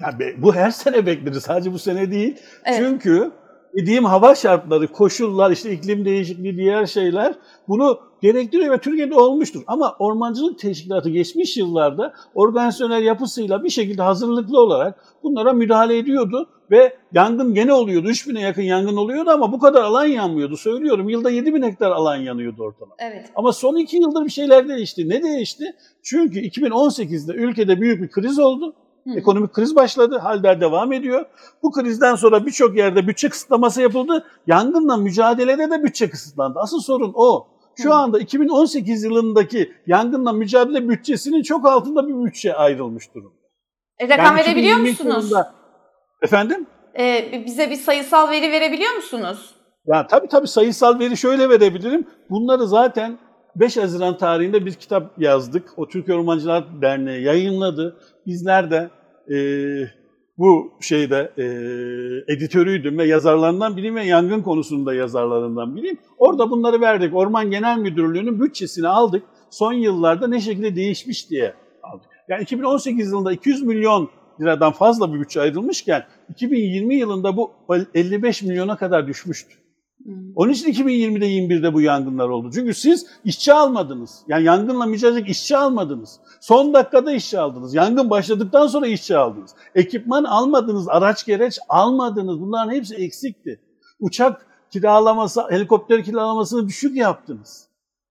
Ya 0.00 0.18
be- 0.18 0.42
bu 0.42 0.54
her 0.54 0.70
sene 0.70 1.06
beklenir. 1.06 1.40
Sadece 1.40 1.72
bu 1.72 1.78
sene 1.78 2.10
değil. 2.10 2.36
Evet. 2.64 2.78
Çünkü 2.78 3.30
dediğim 3.76 4.04
hava 4.04 4.34
şartları, 4.34 4.88
koşullar, 4.88 5.50
işte 5.50 5.72
iklim 5.72 6.04
değişikliği, 6.04 6.56
diğer 6.56 6.86
şeyler 6.86 7.34
bunu 7.68 8.00
gerektiriyor 8.22 8.74
ve 8.74 8.78
Türkiye'de 8.78 9.14
olmuştur. 9.14 9.62
Ama 9.66 9.96
ormancılık 9.98 10.58
teşkilatı 10.58 11.10
geçmiş 11.10 11.56
yıllarda 11.56 12.12
organizasyonel 12.34 13.02
yapısıyla 13.02 13.64
bir 13.64 13.70
şekilde 13.70 14.02
hazırlıklı 14.02 14.60
olarak 14.60 15.04
bunlara 15.22 15.52
müdahale 15.52 15.98
ediyordu 15.98 16.48
ve 16.70 16.96
yangın 17.12 17.54
gene 17.54 17.72
oluyordu. 17.72 18.08
3000'e 18.08 18.40
yakın 18.40 18.62
yangın 18.62 18.96
oluyordu 18.96 19.30
ama 19.30 19.52
bu 19.52 19.58
kadar 19.58 19.82
alan 19.82 20.04
yanmıyordu. 20.04 20.56
Söylüyorum 20.56 21.08
yılda 21.08 21.30
7000 21.30 21.62
hektar 21.62 21.90
alan 21.90 22.16
yanıyordu 22.16 22.62
ortalama. 22.62 22.94
Evet. 22.98 23.30
Ama 23.36 23.52
son 23.52 23.76
iki 23.76 23.96
yıldır 23.96 24.24
bir 24.24 24.30
şeyler 24.30 24.68
değişti. 24.68 25.08
Ne 25.08 25.22
değişti? 25.22 25.64
Çünkü 26.02 26.40
2018'de 26.40 27.32
ülkede 27.32 27.80
büyük 27.80 28.02
bir 28.02 28.10
kriz 28.10 28.38
oldu. 28.38 28.74
Hı. 29.12 29.18
Ekonomik 29.18 29.52
kriz 29.52 29.76
başladı, 29.76 30.18
hala 30.18 30.60
devam 30.60 30.92
ediyor. 30.92 31.26
Bu 31.62 31.70
krizden 31.72 32.14
sonra 32.14 32.46
birçok 32.46 32.76
yerde 32.76 33.06
bütçe 33.06 33.28
kısıtlaması 33.28 33.82
yapıldı. 33.82 34.24
Yangınla 34.46 34.96
mücadelede 34.96 35.70
de 35.70 35.82
bütçe 35.84 36.10
kısıtlandı. 36.10 36.58
Asıl 36.62 36.80
sorun 36.80 37.12
o. 37.14 37.46
Şu 37.82 37.90
Hı. 37.90 37.94
anda 37.94 38.18
2018 38.18 39.04
yılındaki 39.04 39.72
yangınla 39.86 40.32
mücadele 40.32 40.88
bütçesinin 40.88 41.42
çok 41.42 41.66
altında 41.66 42.08
bir 42.08 42.24
bütçe 42.24 42.54
ayrılmış 42.54 43.14
durumda. 43.14 43.34
E, 43.98 44.08
rakam 44.08 44.36
verebiliyor 44.36 44.78
2022 44.78 45.04
musunuz? 45.04 45.30
yılında- 45.30 45.54
Efendim? 46.22 46.66
E, 46.98 47.42
bize 47.46 47.70
bir 47.70 47.76
sayısal 47.76 48.30
veri 48.30 48.52
verebiliyor 48.52 48.92
musunuz? 48.94 49.54
Ya 49.86 50.06
tabii 50.06 50.28
tabii 50.28 50.48
sayısal 50.48 50.98
veri 50.98 51.16
şöyle 51.16 51.48
verebilirim. 51.48 52.06
Bunları 52.30 52.66
zaten 52.66 53.18
5 53.56 53.76
Haziran 53.76 54.16
tarihinde 54.18 54.66
bir 54.66 54.74
kitap 54.74 55.18
yazdık. 55.18 55.68
O 55.76 55.88
Türkiye 55.88 56.16
Ormancılar 56.16 56.82
Derneği 56.82 57.22
yayınladı. 57.24 57.96
Bizler 58.26 58.70
de 58.70 58.90
e, 59.30 59.38
bu 60.38 60.72
şeyde 60.80 61.32
e, 61.38 61.44
editörüydüm 62.32 62.98
ve 62.98 63.04
yazarlarından 63.04 63.76
biriyim 63.76 63.96
ve 63.96 64.04
yangın 64.04 64.42
konusunda 64.42 64.94
yazarlarından 64.94 65.76
biriyim. 65.76 65.98
Orada 66.18 66.50
bunları 66.50 66.80
verdik. 66.80 67.14
Orman 67.16 67.50
Genel 67.50 67.78
Müdürlüğü'nün 67.78 68.40
bütçesini 68.40 68.88
aldık. 68.88 69.22
Son 69.50 69.72
yıllarda 69.72 70.28
ne 70.28 70.40
şekilde 70.40 70.76
değişmiş 70.76 71.30
diye 71.30 71.54
aldık. 71.82 72.08
Yani 72.28 72.42
2018 72.42 73.12
yılında 73.12 73.32
200 73.32 73.62
milyon 73.62 74.10
liradan 74.40 74.72
fazla 74.72 75.14
bir 75.14 75.20
bütçe 75.20 75.40
ayrılmışken 75.40 76.04
2020 76.28 76.94
yılında 76.94 77.36
bu 77.36 77.52
55 77.94 78.42
milyona 78.42 78.76
kadar 78.76 79.06
düşmüştü. 79.06 79.54
Onun 80.34 80.52
için 80.52 80.72
2020'de 80.72 81.26
21'de 81.26 81.74
bu 81.74 81.80
yangınlar 81.80 82.28
oldu. 82.28 82.50
Çünkü 82.54 82.74
siz 82.74 83.06
işçi 83.24 83.52
almadınız. 83.52 84.24
Yani 84.28 84.44
yangınla 84.44 84.86
mücadele 84.86 85.30
işçi 85.30 85.56
almadınız. 85.56 86.20
Son 86.40 86.74
dakikada 86.74 87.12
işçi 87.12 87.38
aldınız. 87.38 87.74
Yangın 87.74 88.10
başladıktan 88.10 88.66
sonra 88.66 88.86
işçi 88.86 89.16
aldınız. 89.16 89.54
Ekipman 89.74 90.24
almadınız, 90.24 90.88
araç 90.88 91.26
gereç 91.26 91.58
almadınız. 91.68 92.40
Bunların 92.40 92.74
hepsi 92.74 92.94
eksikti. 92.94 93.60
Uçak 94.00 94.46
kiralaması, 94.70 95.42
helikopter 95.50 96.04
kiralamasını 96.04 96.68
düşük 96.68 96.96
yaptınız. 96.96 97.68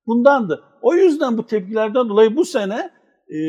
Bundandı. 0.07 0.63
O 0.81 0.95
yüzden 0.95 1.37
bu 1.37 1.45
tepkilerden 1.45 2.09
dolayı 2.09 2.35
bu 2.35 2.45
sene 2.45 2.91
e, 3.29 3.39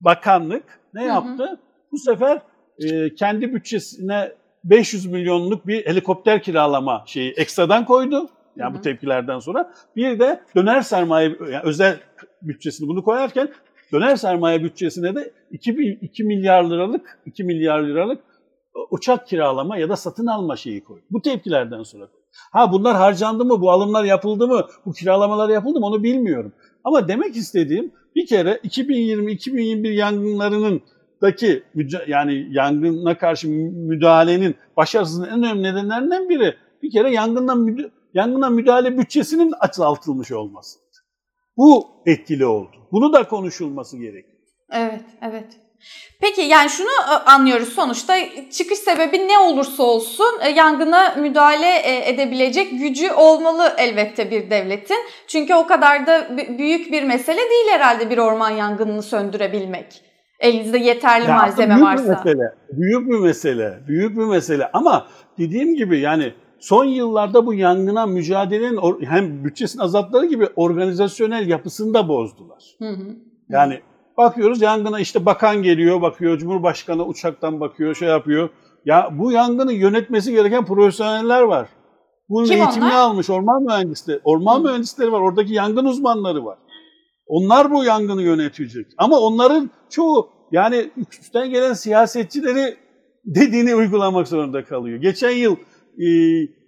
bakanlık 0.00 0.64
ne 0.94 1.04
yaptı? 1.04 1.42
Hı 1.44 1.50
hı. 1.50 1.58
Bu 1.92 1.98
sefer 1.98 2.42
e, 2.78 3.14
kendi 3.14 3.54
bütçesine 3.54 4.32
500 4.64 5.06
milyonluk 5.06 5.66
bir 5.66 5.86
helikopter 5.86 6.42
kiralama 6.42 7.04
şeyi 7.06 7.32
ekstradan 7.32 7.84
koydu. 7.84 8.28
Yani 8.56 8.70
Hı-hı. 8.70 8.78
bu 8.78 8.82
tepkilerden 8.82 9.38
sonra. 9.38 9.72
Bir 9.96 10.18
de 10.18 10.40
döner 10.56 10.82
sermaye, 10.82 11.36
yani 11.40 11.62
özel 11.64 12.00
bütçesini 12.42 12.88
bunu 12.88 13.04
koyarken 13.04 13.48
döner 13.92 14.16
sermaye 14.16 14.64
bütçesine 14.64 15.14
de 15.14 15.32
2, 15.50 15.98
2 16.02 16.24
milyar 16.24 16.64
liralık 16.64 17.20
2 17.26 17.44
milyar 17.44 17.82
liralık 17.82 18.20
uçak 18.90 19.26
kiralama 19.26 19.78
ya 19.78 19.88
da 19.88 19.96
satın 19.96 20.26
alma 20.26 20.56
şeyi 20.56 20.84
koydu. 20.84 21.04
Bu 21.10 21.22
tepkilerden 21.22 21.82
sonra. 21.82 22.08
Ha 22.52 22.72
bunlar 22.72 22.96
harcandı 22.96 23.44
mı, 23.44 23.60
bu 23.60 23.70
alımlar 23.70 24.04
yapıldı 24.04 24.48
mı, 24.48 24.66
bu 24.86 24.92
kiralamalar 24.92 25.48
yapıldı 25.48 25.80
mı 25.80 25.86
onu 25.86 26.02
bilmiyorum. 26.02 26.52
Ama 26.84 27.08
demek 27.08 27.36
istediğim 27.36 27.92
bir 28.16 28.26
kere 28.26 28.52
2020-2021 28.52 29.88
yangınlarının 29.88 30.82
daki 31.22 31.62
yani 32.06 32.46
yangına 32.50 33.18
karşı 33.18 33.48
müdahalenin 33.48 34.56
başarısının 34.76 35.28
en 35.28 35.38
önemli 35.38 35.62
nedenlerinden 35.62 36.28
biri 36.28 36.54
bir 36.82 36.90
kere 36.90 37.10
yangından 37.10 37.58
müda 37.58 37.90
yangına 38.14 38.50
müdahale 38.50 38.98
bütçesinin 38.98 39.54
azaltılmış 39.60 40.32
olması. 40.32 40.78
Bu 41.56 41.86
etkili 42.06 42.46
oldu. 42.46 42.76
Bunu 42.92 43.12
da 43.12 43.28
konuşulması 43.28 43.98
gerekiyor. 43.98 44.38
Evet, 44.72 45.04
evet. 45.22 45.60
Peki 46.20 46.40
yani 46.40 46.70
şunu 46.70 46.88
anlıyoruz 47.26 47.68
sonuçta 47.68 48.14
çıkış 48.50 48.78
sebebi 48.78 49.28
ne 49.28 49.38
olursa 49.38 49.82
olsun 49.82 50.40
e, 50.40 50.48
yangına 50.48 51.14
müdahale 51.14 51.76
e, 51.76 52.08
edebilecek 52.08 52.70
gücü 52.70 53.10
olmalı 53.10 53.74
elbette 53.78 54.30
bir 54.30 54.50
devletin. 54.50 54.98
Çünkü 55.28 55.54
o 55.54 55.66
kadar 55.66 56.06
da 56.06 56.28
büyük 56.58 56.92
bir 56.92 57.02
mesele 57.02 57.50
değil 57.50 57.68
herhalde 57.70 58.10
bir 58.10 58.18
orman 58.18 58.50
yangınını 58.50 59.02
söndürebilmek. 59.02 60.07
Elinizde 60.40 60.78
yeterli 60.78 61.28
ya 61.28 61.36
malzeme 61.36 61.74
büyük 61.74 61.86
varsa. 61.86 62.04
Bir 62.04 62.08
mesele, 62.08 62.54
büyük 62.72 63.08
bir 63.08 63.18
mesele, 63.18 63.78
büyük 63.88 64.16
bir 64.16 64.24
mesele. 64.24 64.70
Ama 64.72 65.06
dediğim 65.38 65.76
gibi 65.76 66.00
yani 66.00 66.32
son 66.60 66.84
yıllarda 66.84 67.46
bu 67.46 67.54
yangına 67.54 68.06
mücadelenin 68.06 69.04
hem 69.04 69.44
bütçesini 69.44 69.82
azalttıkları 69.82 70.26
gibi 70.26 70.48
organizasyonel 70.56 71.48
yapısını 71.48 71.94
da 71.94 72.08
bozdular. 72.08 72.64
Hı 72.78 72.88
hı. 72.88 73.16
Yani 73.48 73.80
bakıyoruz 74.16 74.62
yangına 74.62 75.00
işte 75.00 75.26
bakan 75.26 75.62
geliyor, 75.62 76.02
bakıyor, 76.02 76.38
Cumhurbaşkanı 76.38 77.06
uçaktan 77.06 77.60
bakıyor, 77.60 77.94
şey 77.94 78.08
yapıyor. 78.08 78.48
Ya 78.84 79.08
bu 79.12 79.32
yangını 79.32 79.72
yönetmesi 79.72 80.32
gereken 80.32 80.64
profesyoneller 80.64 81.42
var. 81.42 81.68
Bunun 82.28 82.44
Kim 82.44 82.56
eğitimini 82.56 82.90
onlar? 82.90 83.00
almış 83.00 83.30
orman 83.30 83.62
mühendisleri, 83.62 84.20
orman 84.24 84.58
Hı. 84.58 84.62
mühendisleri 84.62 85.12
var, 85.12 85.20
oradaki 85.20 85.54
yangın 85.54 85.84
uzmanları 85.84 86.44
var. 86.44 86.58
Onlar 87.28 87.70
bu 87.70 87.84
yangını 87.84 88.22
yönetecek. 88.22 88.86
Ama 88.98 89.20
onların 89.20 89.70
çoğu 89.90 90.28
yani 90.52 90.90
üstten 91.20 91.50
gelen 91.50 91.72
siyasetçileri 91.72 92.76
dediğini 93.24 93.74
uygulamak 93.74 94.28
zorunda 94.28 94.64
kalıyor. 94.64 94.98
Geçen 94.98 95.30
yıl 95.30 95.56
e, 95.98 96.08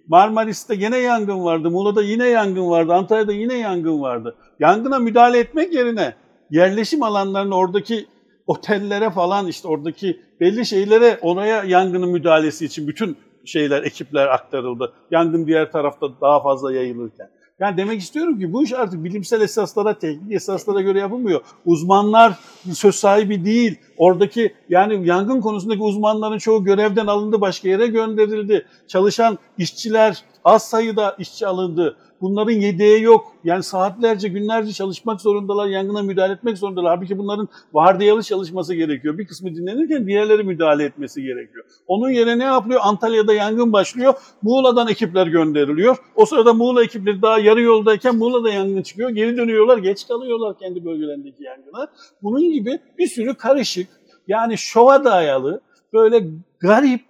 Marmaris'te 0.07 0.75
yine 0.75 0.97
yangın 0.97 1.43
vardı, 1.43 1.71
Muğla'da 1.71 2.03
yine 2.03 2.27
yangın 2.27 2.69
vardı, 2.69 2.93
Antalya'da 2.93 3.33
yine 3.33 3.57
yangın 3.57 4.01
vardı. 4.01 4.35
Yangına 4.59 4.99
müdahale 4.99 5.39
etmek 5.39 5.73
yerine 5.73 6.13
yerleşim 6.49 7.03
alanlarının 7.03 7.51
oradaki 7.51 8.05
otellere 8.47 9.09
falan 9.09 9.47
işte 9.47 9.67
oradaki 9.67 10.19
belli 10.39 10.65
şeylere 10.65 11.19
oraya 11.21 11.63
yangının 11.63 12.09
müdahalesi 12.09 12.65
için 12.65 12.87
bütün 12.87 13.17
şeyler, 13.45 13.83
ekipler 13.83 14.27
aktarıldı. 14.27 14.93
Yangın 15.11 15.47
diğer 15.47 15.71
tarafta 15.71 16.21
daha 16.21 16.43
fazla 16.43 16.73
yayılırken. 16.73 17.29
Yani 17.61 17.77
demek 17.77 18.01
istiyorum 18.01 18.39
ki 18.39 18.53
bu 18.53 18.63
iş 18.63 18.73
artık 18.73 19.03
bilimsel 19.03 19.41
esaslara, 19.41 19.99
teknik 19.99 20.31
esaslara 20.31 20.81
göre 20.81 20.99
yapılmıyor. 20.99 21.41
Uzmanlar 21.65 22.39
söz 22.73 22.95
sahibi 22.95 23.45
değil. 23.45 23.79
Oradaki 23.97 24.53
yani 24.69 25.07
yangın 25.07 25.41
konusundaki 25.41 25.81
uzmanların 25.81 26.37
çoğu 26.37 26.63
görevden 26.63 27.07
alındı, 27.07 27.41
başka 27.41 27.69
yere 27.69 27.87
gönderildi. 27.87 28.65
Çalışan 28.87 29.37
işçiler 29.57 30.23
az 30.43 30.69
sayıda 30.69 31.15
işçi 31.19 31.47
alındı. 31.47 31.97
Bunların 32.21 32.51
yedeği 32.51 33.01
yok. 33.01 33.33
Yani 33.43 33.63
saatlerce, 33.63 34.27
günlerce 34.27 34.73
çalışmak 34.73 35.21
zorundalar, 35.21 35.67
yangına 35.67 36.01
müdahale 36.01 36.33
etmek 36.33 36.57
zorundalar. 36.57 36.95
Halbuki 36.95 37.17
bunların 37.17 37.47
vardiyalı 37.73 38.23
çalışması 38.23 38.75
gerekiyor. 38.75 39.17
Bir 39.17 39.27
kısmı 39.27 39.55
dinlenirken 39.55 40.07
diğerleri 40.07 40.43
müdahale 40.43 40.83
etmesi 40.83 41.21
gerekiyor. 41.21 41.65
Onun 41.87 42.09
yerine 42.09 42.39
ne 42.39 42.43
yapılıyor? 42.43 42.79
Antalya'da 42.83 43.33
yangın 43.33 43.73
başlıyor. 43.73 44.13
Muğla'dan 44.41 44.87
ekipler 44.87 45.27
gönderiliyor. 45.27 45.97
O 46.15 46.25
sırada 46.25 46.53
Muğla 46.53 46.83
ekipleri 46.83 47.21
daha 47.21 47.39
yarı 47.39 47.61
yoldayken 47.61 48.15
Muğla'da 48.15 48.49
yangın 48.49 48.81
çıkıyor. 48.81 49.09
Geri 49.09 49.37
dönüyorlar, 49.37 49.77
geç 49.77 50.07
kalıyorlar 50.07 50.57
kendi 50.57 50.85
bölgelerindeki 50.85 51.43
yangına. 51.43 51.87
Bunun 52.21 52.51
gibi 52.51 52.79
bir 52.97 53.07
sürü 53.07 53.33
karışık, 53.33 53.87
yani 54.27 54.57
şova 54.57 55.03
dayalı, 55.03 55.61
böyle 55.93 56.27
garip 56.59 57.01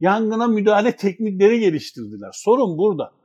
yangına 0.00 0.46
müdahale 0.46 0.96
teknikleri 0.96 1.60
geliştirdiler. 1.60 2.30
Sorun 2.32 2.78
burada. 2.78 3.15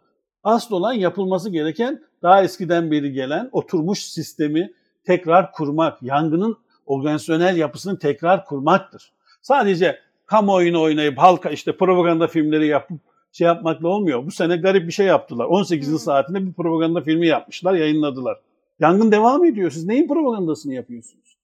Asıl 0.44 0.76
olan 0.76 0.94
yapılması 0.94 1.50
gereken 1.50 2.02
daha 2.22 2.44
eskiden 2.44 2.92
beri 2.92 3.14
gelen 3.14 3.50
oturmuş 3.52 4.06
sistemi 4.06 4.74
tekrar 5.04 5.52
kurmak, 5.52 6.04
yangının 6.04 6.58
organizasyonel 6.86 7.58
yapısını 7.58 8.00
tekrar 8.00 8.46
kurmaktır. 8.46 9.12
Sadece 9.42 10.00
kamuoyunu 10.26 10.82
oynayıp 10.82 11.18
halka 11.18 11.50
işte 11.50 11.78
propaganda 11.78 12.28
filmleri 12.28 12.68
yapıp 12.68 13.00
şey 13.32 13.48
yapmakla 13.48 13.88
olmuyor. 13.88 14.26
Bu 14.26 14.32
sene 14.32 14.58
garip 14.58 14.88
bir 14.88 14.92
şey 14.92 15.06
yaptılar. 15.06 15.46
18. 15.46 15.90
Hmm. 15.90 16.00
saatinde 16.00 16.46
bir 16.48 16.54
propaganda 16.54 17.02
filmi 17.02 17.28
yapmışlar, 17.28 17.74
yayınladılar. 17.74 18.38
Yangın 18.80 19.12
devam 19.12 19.46
ediyor. 19.46 19.72
Siz 19.72 19.86
neyin 19.86 20.08
propagandasını 20.08 20.74
yapıyorsunuz? 20.74 21.38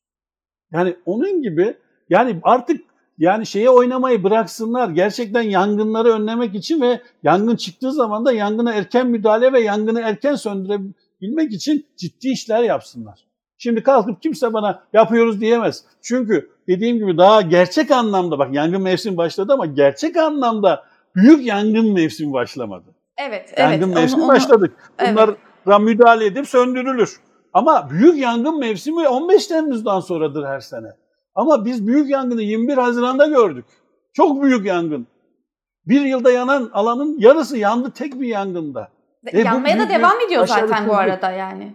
Yani 0.72 0.96
onun 1.06 1.42
gibi 1.42 1.78
yani 2.10 2.40
artık 2.44 2.82
yani 3.18 3.46
şeye 3.46 3.70
oynamayı 3.70 4.24
bıraksınlar. 4.24 4.90
Gerçekten 4.90 5.42
yangınları 5.42 6.10
önlemek 6.10 6.56
için 6.56 6.82
ve 6.82 7.02
yangın 7.24 7.56
çıktığı 7.56 7.92
zaman 7.92 8.26
da 8.26 8.32
yangına 8.32 8.74
erken 8.74 9.08
müdahale 9.08 9.54
ve 9.54 9.62
yangını 9.62 10.02
erken 10.02 10.36
söndürebilmek 10.36 11.54
için 11.54 11.86
ciddi 11.98 12.30
işler 12.30 12.64
yapsınlar. 12.64 13.28
Şimdi 13.58 13.84
kalkıp 13.84 14.22
kimse 14.22 14.54
bana 14.54 14.84
yapıyoruz 14.94 15.42
diyemez. 15.42 15.84
Çünkü 16.02 16.50
dediğim 16.68 16.98
gibi 16.98 17.18
daha 17.18 17.42
gerçek 17.42 17.92
anlamda 17.92 18.40
bak 18.40 18.54
yangın 18.54 18.82
mevsimi 18.82 19.18
başladı 19.18 19.54
ama 19.54 19.66
gerçek 19.66 20.18
anlamda 20.18 20.84
büyük 21.16 21.46
yangın 21.46 21.94
mevsimi 21.94 22.34
başlamadı. 22.34 22.86
Evet, 23.18 23.54
yangın 23.58 23.88
evet. 23.88 23.96
mevsimi 23.96 24.24
onu, 24.24 24.28
başladık. 24.32 24.92
Bunlara 25.02 25.36
evet. 25.68 25.80
müdahale 25.80 26.26
edip 26.26 26.48
söndürülür. 26.48 27.20
Ama 27.54 27.90
büyük 27.90 28.18
yangın 28.18 28.60
mevsimi 28.60 29.08
15 29.08 29.48
Temmuz'dan 29.48 30.00
sonradır 30.00 30.46
her 30.46 30.60
sene. 30.60 30.88
Ama 31.38 31.66
biz 31.66 31.88
büyük 31.88 32.10
yangını 32.10 32.42
21 32.42 32.78
Haziran'da 32.78 33.28
gördük. 33.28 33.66
Çok 34.14 34.44
büyük 34.44 34.66
yangın. 34.66 35.08
Bir 35.86 36.02
yılda 36.02 36.32
yanan 36.32 36.70
alanın 36.74 37.20
yarısı 37.20 37.58
yandı 37.58 37.92
tek 37.92 38.20
bir 38.20 38.28
yangında. 38.28 38.88
E, 39.26 39.40
Yanmaya 39.40 39.80
da 39.80 39.90
devam 39.90 40.20
ediyor 40.20 40.48
zaten 40.48 40.88
bu 40.88 40.96
arada 40.96 41.32
yani. 41.32 41.74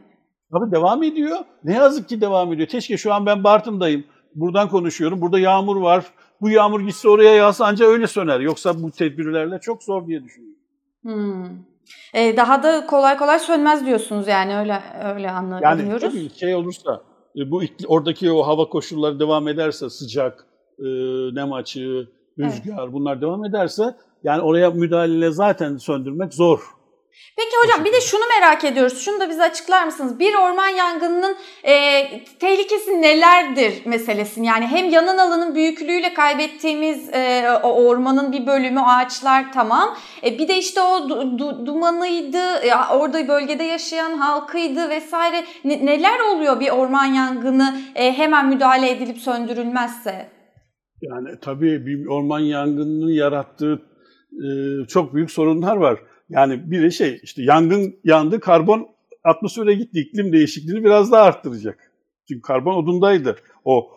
Tabii 0.53 0.73
devam 0.73 1.03
ediyor. 1.03 1.37
Ne 1.65 1.75
yazık 1.75 2.09
ki 2.09 2.21
devam 2.21 2.53
ediyor. 2.53 2.69
Keşke 2.69 2.97
şu 2.97 3.15
an 3.15 3.27
ben 3.27 3.45
Bartın'dayım. 3.45 4.05
Buradan 4.35 4.69
konuşuyorum. 4.69 5.21
Burada 5.21 5.39
yağmur 5.39 5.77
var. 5.77 6.05
Bu 6.41 6.51
yağmur 6.51 6.81
gitse 6.81 7.09
oraya 7.09 7.35
yağsa 7.35 7.67
ancak 7.67 7.89
öyle 7.89 8.07
söner. 8.07 8.41
Yoksa 8.41 8.83
bu 8.83 8.91
tedbirlerle 8.91 9.59
çok 9.61 9.83
zor 9.83 10.07
diye 10.07 10.25
düşünüyorum. 10.25 10.59
Hmm. 11.03 11.45
Ee, 12.15 12.37
daha 12.37 12.63
da 12.63 12.87
kolay 12.87 13.17
kolay 13.17 13.39
sönmez 13.39 13.87
diyorsunuz 13.87 14.29
yani 14.29 14.57
öyle 14.57 14.83
öyle 15.05 15.31
anlıyoruz. 15.31 15.63
Yani 15.65 15.99
tabii 16.01 16.31
şey 16.31 16.55
olursa 16.55 17.03
bu 17.37 17.63
oradaki 17.87 18.33
o 18.33 18.47
hava 18.47 18.69
koşulları 18.69 19.21
devam 19.21 19.49
ederse 19.49 19.91
sıcak, 19.91 20.47
e, 20.79 20.85
nem 21.35 21.53
açığı, 21.53 22.09
rüzgar 22.39 22.83
evet. 22.85 22.93
bunlar 22.93 23.21
devam 23.21 23.45
ederse 23.45 23.95
Yani 24.25 24.43
oraya 24.43 24.71
müdahale 24.71 25.31
zaten 25.31 25.77
söndürmek 25.77 26.35
zor. 26.35 26.61
Peki 27.37 27.57
hocam 27.65 27.85
bir 27.85 27.93
de 27.93 28.01
şunu 28.01 28.21
merak 28.41 28.65
ediyoruz. 28.65 29.05
Şunu 29.05 29.21
da 29.21 29.31
bize 29.31 29.43
açıklar 29.43 29.85
mısınız? 29.85 30.19
Bir 30.19 30.35
orman 30.35 30.69
yangınının 30.69 31.37
e, 31.65 31.75
tehlikesi 32.41 33.03
nelerdir 33.03 33.87
meselesini? 33.87 34.47
Yani 34.47 34.67
hem 34.67 34.91
yanan 34.91 35.19
alanın 35.19 35.55
büyüklüğüyle 35.55 36.15
kaybettiğimiz 36.15 37.09
e, 37.09 37.51
o 37.63 37.87
ormanın 37.87 38.33
bir 38.33 38.47
bölümü 38.47 38.81
ağaçlar 38.81 39.53
tamam. 39.53 39.97
E, 40.25 40.39
bir 40.39 40.49
de 40.49 40.59
işte 40.59 40.81
o 40.81 40.99
du- 40.99 41.39
du- 41.39 41.67
dumanıydı, 41.67 42.67
ya 42.67 42.89
orada 42.99 43.29
bölgede 43.29 43.65
yaşayan 43.65 44.13
halkıydı 44.13 44.89
vesaire. 44.91 45.45
Ne- 45.65 45.87
neler 45.87 46.21
oluyor 46.21 46.61
bir 46.61 46.71
orman 46.71 47.05
yangını 47.07 47.81
e, 47.95 48.13
hemen 48.13 48.49
müdahale 48.49 48.91
edilip 48.91 49.19
söndürülmezse? 49.19 50.29
Yani 51.03 51.29
tabii 51.41 51.87
bir 51.87 52.07
orman 52.07 52.41
yangınının 52.41 53.13
yarattığı 53.13 53.83
e, 54.33 54.47
çok 54.89 55.15
büyük 55.15 55.31
sorunlar 55.31 55.77
var. 55.77 55.99
Yani 56.33 56.71
bir 56.71 56.83
de 56.83 56.91
şey 56.91 57.21
işte 57.23 57.43
yangın 57.43 57.97
yandı 58.05 58.41
karbon 58.41 58.89
atmosfere 59.25 59.75
gitti 59.75 60.01
iklim 60.01 60.33
değişikliğini 60.33 60.85
biraz 60.85 61.13
daha 61.13 61.23
arttıracak. 61.23 61.93
Çünkü 62.29 62.43
karbon 62.43 62.75
odundaydı. 62.75 63.37
O 63.65 63.91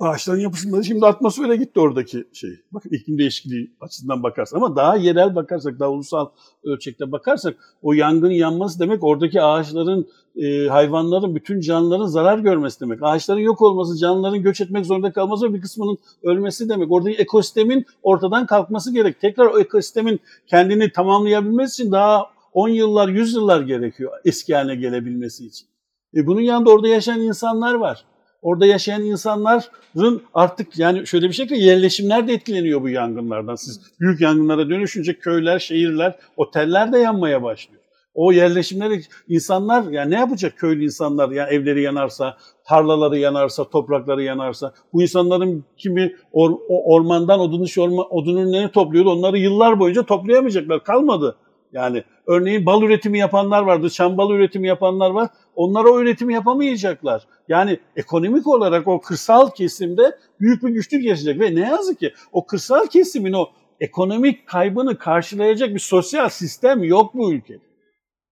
ağaçların 0.00 0.40
yapısında 0.40 0.82
şimdi 0.82 1.06
atmosfere 1.06 1.56
gitti 1.56 1.80
oradaki 1.80 2.24
şey. 2.32 2.50
Bakın 2.72 2.90
iklim 2.90 3.18
değişikliği 3.18 3.76
açısından 3.80 4.22
bakarsak 4.22 4.56
ama 4.56 4.76
daha 4.76 4.96
yerel 4.96 5.34
bakarsak, 5.34 5.80
daha 5.80 5.90
ulusal 5.90 6.28
ölçekte 6.64 7.12
bakarsak 7.12 7.56
o 7.82 7.92
yangın 7.92 8.30
yanması 8.30 8.80
demek 8.80 9.04
oradaki 9.04 9.42
ağaçların, 9.42 10.08
e, 10.36 10.66
hayvanların, 10.66 11.34
bütün 11.34 11.60
canlıların 11.60 12.06
zarar 12.06 12.38
görmesi 12.38 12.80
demek. 12.80 12.98
Ağaçların 13.02 13.40
yok 13.40 13.62
olması, 13.62 13.98
canlıların 13.98 14.42
göç 14.42 14.60
etmek 14.60 14.86
zorunda 14.86 15.12
kalması 15.12 15.48
ve 15.48 15.54
bir 15.54 15.60
kısmının 15.60 15.98
ölmesi 16.22 16.68
demek. 16.68 16.92
Oradaki 16.92 17.16
ekosistemin 17.16 17.86
ortadan 18.02 18.46
kalkması 18.46 18.92
gerek. 18.92 19.20
Tekrar 19.20 19.46
o 19.46 19.58
ekosistemin 19.58 20.20
kendini 20.46 20.92
tamamlayabilmesi 20.92 21.82
için 21.82 21.92
daha 21.92 22.26
10 22.52 22.68
yıllar, 22.68 23.08
100 23.08 23.34
yıllar 23.34 23.60
gerekiyor 23.60 24.12
eski 24.24 24.54
haline 24.54 24.76
gelebilmesi 24.76 25.46
için. 25.46 25.68
E 26.16 26.26
bunun 26.26 26.40
yanında 26.40 26.70
orada 26.70 26.88
yaşayan 26.88 27.20
insanlar 27.20 27.74
var. 27.74 28.04
Orada 28.44 28.66
yaşayan 28.66 29.02
insanların 29.02 30.22
artık 30.34 30.78
yani 30.78 31.06
şöyle 31.06 31.28
bir 31.28 31.32
ki 31.48 31.54
yerleşimler 31.54 32.28
de 32.28 32.32
etkileniyor 32.32 32.82
bu 32.82 32.88
yangınlardan. 32.88 33.54
Siz 33.54 33.80
büyük 34.00 34.20
yangınlara 34.20 34.68
dönüşünce 34.68 35.18
köyler, 35.18 35.58
şehirler, 35.58 36.16
oteller 36.36 36.92
de 36.92 36.98
yanmaya 36.98 37.42
başlıyor. 37.42 37.80
O 38.14 38.32
yerleşimler 38.32 39.00
insanlar 39.28 39.84
yani 39.90 40.10
ne 40.10 40.18
yapacak 40.18 40.58
köylü 40.58 40.84
insanlar 40.84 41.30
yani 41.30 41.54
evleri 41.54 41.82
yanarsa, 41.82 42.36
tarlaları 42.66 43.18
yanarsa, 43.18 43.64
toprakları 43.64 44.22
yanarsa. 44.22 44.74
Bu 44.92 45.02
insanların 45.02 45.64
kimi 45.76 46.16
or, 46.32 46.50
o 46.68 46.94
ormandan 46.94 47.40
odun 47.40 47.64
dışı 47.64 47.82
orma, 47.82 48.02
odun 48.02 48.36
ürünlerini 48.36 48.70
topluyordu. 48.70 49.10
Onları 49.10 49.38
yıllar 49.38 49.80
boyunca 49.80 50.02
toplayamayacaklar. 50.02 50.84
Kalmadı. 50.84 51.36
Yani 51.72 52.04
örneğin 52.26 52.66
bal 52.66 52.82
üretimi 52.82 53.18
yapanlar 53.18 53.62
vardı, 53.62 53.90
çam 53.90 54.18
bal 54.18 54.30
üretimi 54.30 54.68
yapanlar 54.68 55.10
var. 55.10 55.28
Onlar 55.56 55.84
o 55.84 56.00
üretimi 56.00 56.34
yapamayacaklar. 56.34 57.26
Yani 57.48 57.78
ekonomik 57.96 58.46
olarak 58.46 58.88
o 58.88 59.00
kırsal 59.00 59.50
kesimde 59.50 60.18
büyük 60.40 60.62
bir 60.62 60.68
güçlük 60.68 61.04
yaşayacak 61.04 61.40
ve 61.40 61.54
ne 61.54 61.68
yazık 61.68 62.00
ki 62.00 62.12
o 62.32 62.46
kırsal 62.46 62.86
kesimin 62.86 63.32
o 63.32 63.48
ekonomik 63.80 64.46
kaybını 64.46 64.98
karşılayacak 64.98 65.74
bir 65.74 65.78
sosyal 65.78 66.28
sistem 66.28 66.84
yok 66.84 67.14
bu 67.14 67.32
ülkede. 67.32 67.64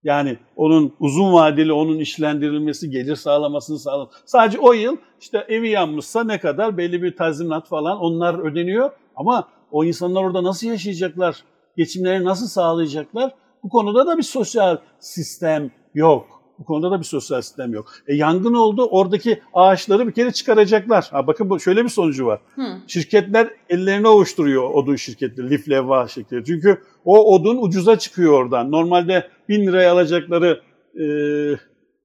Yani 0.04 0.38
onun 0.56 0.92
uzun 1.00 1.32
vadeli 1.32 1.72
onun 1.72 1.98
işlendirilmesi, 1.98 2.90
gelir 2.90 3.16
sağlamasını 3.16 3.78
sağlam. 3.78 4.10
Sadece 4.24 4.58
o 4.58 4.72
yıl 4.72 4.96
işte 5.20 5.46
evi 5.48 5.68
yanmışsa 5.68 6.24
ne 6.24 6.40
kadar 6.40 6.78
belli 6.78 7.02
bir 7.02 7.16
tazminat 7.16 7.68
falan 7.68 7.98
onlar 7.98 8.50
ödeniyor. 8.50 8.90
Ama 9.16 9.48
o 9.70 9.84
insanlar 9.84 10.22
orada 10.22 10.44
nasıl 10.44 10.66
yaşayacaklar? 10.66 11.44
Geçimlerini 11.76 12.24
nasıl 12.24 12.46
sağlayacaklar? 12.46 13.32
Bu 13.62 13.68
konuda 13.68 14.06
da 14.06 14.18
bir 14.18 14.22
sosyal 14.22 14.76
sistem 15.00 15.70
yok. 15.94 16.42
Bu 16.58 16.64
konuda 16.64 16.90
da 16.90 16.98
bir 16.98 17.04
sosyal 17.04 17.40
sistem 17.40 17.72
yok. 17.72 17.92
E, 18.06 18.14
yangın 18.14 18.54
oldu, 18.54 18.88
oradaki 18.90 19.42
ağaçları 19.54 20.06
bir 20.08 20.12
kere 20.12 20.32
çıkaracaklar. 20.32 21.08
Ha, 21.10 21.26
bakın 21.26 21.50
bu 21.50 21.60
şöyle 21.60 21.84
bir 21.84 21.88
sonucu 21.88 22.26
var. 22.26 22.40
Hı. 22.54 22.62
Şirketler 22.86 23.50
ellerini 23.68 24.08
ovuşturuyor 24.08 24.70
odun 24.70 24.96
şirketleri, 24.96 25.50
lif 25.50 25.68
levva 25.68 26.08
şirketleri. 26.08 26.44
Çünkü 26.44 26.82
o 27.04 27.34
odun 27.34 27.58
ucuza 27.62 27.98
çıkıyor 27.98 28.32
oradan. 28.32 28.70
Normalde 28.70 29.28
bin 29.48 29.66
liraya 29.66 29.92
alacakları 29.92 30.62
e, 30.94 31.04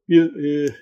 bir 0.09 0.45
e, 0.45 0.75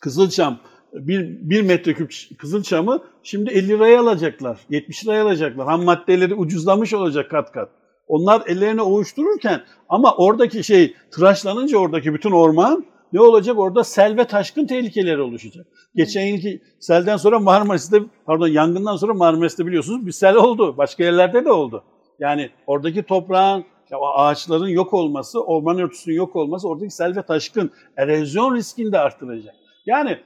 kızılçam, 0.00 0.58
bir, 0.92 1.50
bir 1.50 1.62
metreküp 1.62 2.14
kızılçamı 2.38 3.02
şimdi 3.22 3.50
50 3.50 3.68
liraya 3.68 4.00
alacaklar, 4.00 4.60
70 4.70 5.04
liraya 5.04 5.24
alacaklar. 5.24 5.66
Ham 5.66 5.84
maddeleri 5.84 6.34
ucuzlamış 6.34 6.94
olacak 6.94 7.30
kat 7.30 7.52
kat. 7.52 7.79
Onlar 8.10 8.42
ellerini 8.46 8.82
ovuştururken 8.82 9.60
ama 9.88 10.14
oradaki 10.16 10.64
şey 10.64 10.94
tıraşlanınca 11.10 11.78
oradaki 11.78 12.14
bütün 12.14 12.30
orman 12.30 12.84
ne 13.12 13.20
olacak? 13.20 13.58
Orada 13.58 13.84
sel 13.84 14.16
ve 14.16 14.24
taşkın 14.24 14.66
tehlikeleri 14.66 15.20
oluşacak. 15.20 15.66
Geçen 15.94 16.26
yılki 16.26 16.62
selden 16.80 17.16
sonra 17.16 17.38
Marmaris'te, 17.38 18.00
pardon 18.26 18.48
yangından 18.48 18.96
sonra 18.96 19.14
Marmaris'te 19.14 19.66
biliyorsunuz 19.66 20.06
bir 20.06 20.12
sel 20.12 20.36
oldu. 20.36 20.76
Başka 20.78 21.04
yerlerde 21.04 21.44
de 21.44 21.52
oldu. 21.52 21.84
Yani 22.18 22.50
oradaki 22.66 23.02
toprağın, 23.02 23.64
ağaçların 24.16 24.68
yok 24.68 24.94
olması, 24.94 25.44
orman 25.44 25.78
örtüsünün 25.78 26.16
yok 26.16 26.36
olması 26.36 26.68
oradaki 26.68 26.90
sel 26.90 27.16
ve 27.16 27.22
taşkın 27.22 27.70
erozyon 27.96 28.54
riskini 28.54 28.92
de 28.92 28.98
arttıracak. 28.98 29.54
Yani 29.86 30.18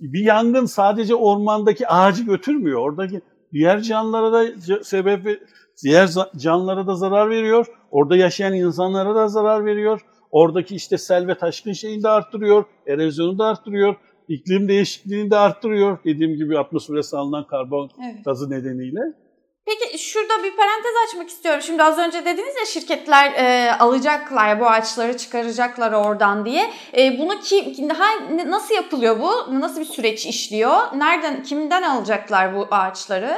bir 0.00 0.24
yangın 0.24 0.64
sadece 0.64 1.14
ormandaki 1.14 1.88
ağacı 1.88 2.22
götürmüyor. 2.22 2.80
Oradaki 2.80 3.20
diğer 3.52 3.80
canlılara 3.80 4.32
da 4.32 4.46
sebep 4.82 5.40
diğer 5.84 6.08
canlılara 6.36 6.86
da 6.86 6.94
zarar 6.94 7.30
veriyor. 7.30 7.66
Orada 7.90 8.16
yaşayan 8.16 8.52
insanlara 8.52 9.14
da 9.14 9.28
zarar 9.28 9.64
veriyor. 9.64 10.00
Oradaki 10.30 10.76
işte 10.76 10.98
sel 10.98 11.26
ve 11.28 11.38
taşkın 11.38 11.72
şeyini 11.72 12.02
de 12.02 12.08
arttırıyor. 12.08 12.64
Erozyonu 12.86 13.38
da 13.38 13.46
arttırıyor. 13.46 13.94
iklim 14.28 14.68
değişikliğini 14.68 15.30
de 15.30 15.36
arttırıyor. 15.36 15.98
Dediğim 16.04 16.36
gibi 16.36 16.58
atmosfere 16.58 17.02
salınan 17.02 17.46
karbon 17.46 17.90
Evet. 18.04 18.24
gazı 18.24 18.50
nedeniyle. 18.50 19.00
Peki 19.66 19.98
şurada 19.98 20.44
bir 20.44 20.56
parantez 20.56 20.92
açmak 21.08 21.28
istiyorum. 21.28 21.62
Şimdi 21.62 21.82
az 21.82 21.98
önce 21.98 22.24
dediniz 22.24 22.54
ya 22.58 22.64
şirketler 22.66 23.32
e, 23.32 23.72
alacaklar 23.72 24.60
bu 24.60 24.66
ağaçları 24.66 25.16
çıkaracaklar 25.16 25.92
oradan 25.92 26.44
diye. 26.44 26.70
E, 26.98 27.18
bunu 27.18 27.40
kim 27.40 27.88
daha 27.88 28.04
nasıl 28.46 28.74
yapılıyor 28.74 29.20
bu? 29.20 29.60
Nasıl 29.60 29.80
bir 29.80 29.86
süreç 29.86 30.26
işliyor? 30.26 30.76
Nereden 30.94 31.42
kimden 31.42 31.82
alacaklar 31.82 32.54
bu 32.56 32.66
ağaçları? 32.70 33.36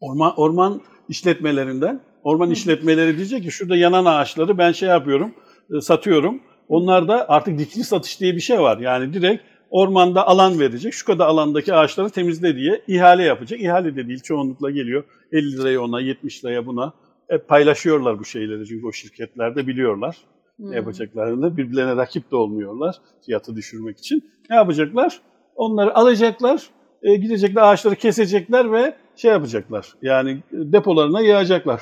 Orman, 0.00 0.34
orman 0.36 0.80
işletmelerinden. 1.08 2.00
Orman 2.22 2.50
işletmeleri 2.50 3.16
diyecek 3.16 3.42
ki 3.42 3.50
şurada 3.50 3.76
yanan 3.76 4.04
ağaçları 4.04 4.58
ben 4.58 4.72
şey 4.72 4.88
yapıyorum, 4.88 5.34
e, 5.76 5.80
satıyorum. 5.80 6.40
Onlar 6.68 7.08
da 7.08 7.28
artık 7.28 7.58
dikili 7.58 7.84
satış 7.84 8.20
diye 8.20 8.34
bir 8.34 8.40
şey 8.40 8.60
var. 8.60 8.78
Yani 8.78 9.12
direkt 9.12 9.42
ormanda 9.70 10.26
alan 10.26 10.60
verecek. 10.60 10.92
Şu 10.92 11.06
kadar 11.06 11.26
alandaki 11.26 11.74
ağaçları 11.74 12.10
temizle 12.10 12.56
diye 12.56 12.82
ihale 12.88 13.22
yapacak. 13.22 13.60
İhale 13.60 13.96
de 13.96 14.08
değil 14.08 14.20
çoğunlukla 14.20 14.70
geliyor. 14.70 15.04
50 15.32 15.58
liraya 15.58 15.80
ona, 15.80 16.00
70 16.00 16.44
liraya 16.44 16.66
buna. 16.66 16.92
Hep 17.30 17.48
paylaşıyorlar 17.48 18.18
bu 18.18 18.24
şeyleri 18.24 18.66
çünkü 18.66 18.86
o 18.86 18.92
şirketler 18.92 19.56
de 19.56 19.66
biliyorlar 19.66 20.16
Hmm. 20.58 20.70
ne 20.70 20.76
yapacaklarını. 20.76 21.56
Birbirlerine 21.56 21.96
rakip 21.96 22.30
de 22.30 22.36
olmuyorlar 22.36 22.96
fiyatı 23.26 23.56
düşürmek 23.56 23.98
için. 23.98 24.30
Ne 24.50 24.56
yapacaklar? 24.56 25.20
Onları 25.56 25.96
alacaklar, 25.96 26.62
e, 27.02 27.16
gidecekler 27.16 27.62
ağaçları 27.62 27.96
kesecekler 27.96 28.72
ve 28.72 28.94
şey 29.18 29.30
yapacaklar. 29.30 29.94
Yani 30.02 30.42
depolarına 30.52 31.20
yığacaklar. 31.20 31.80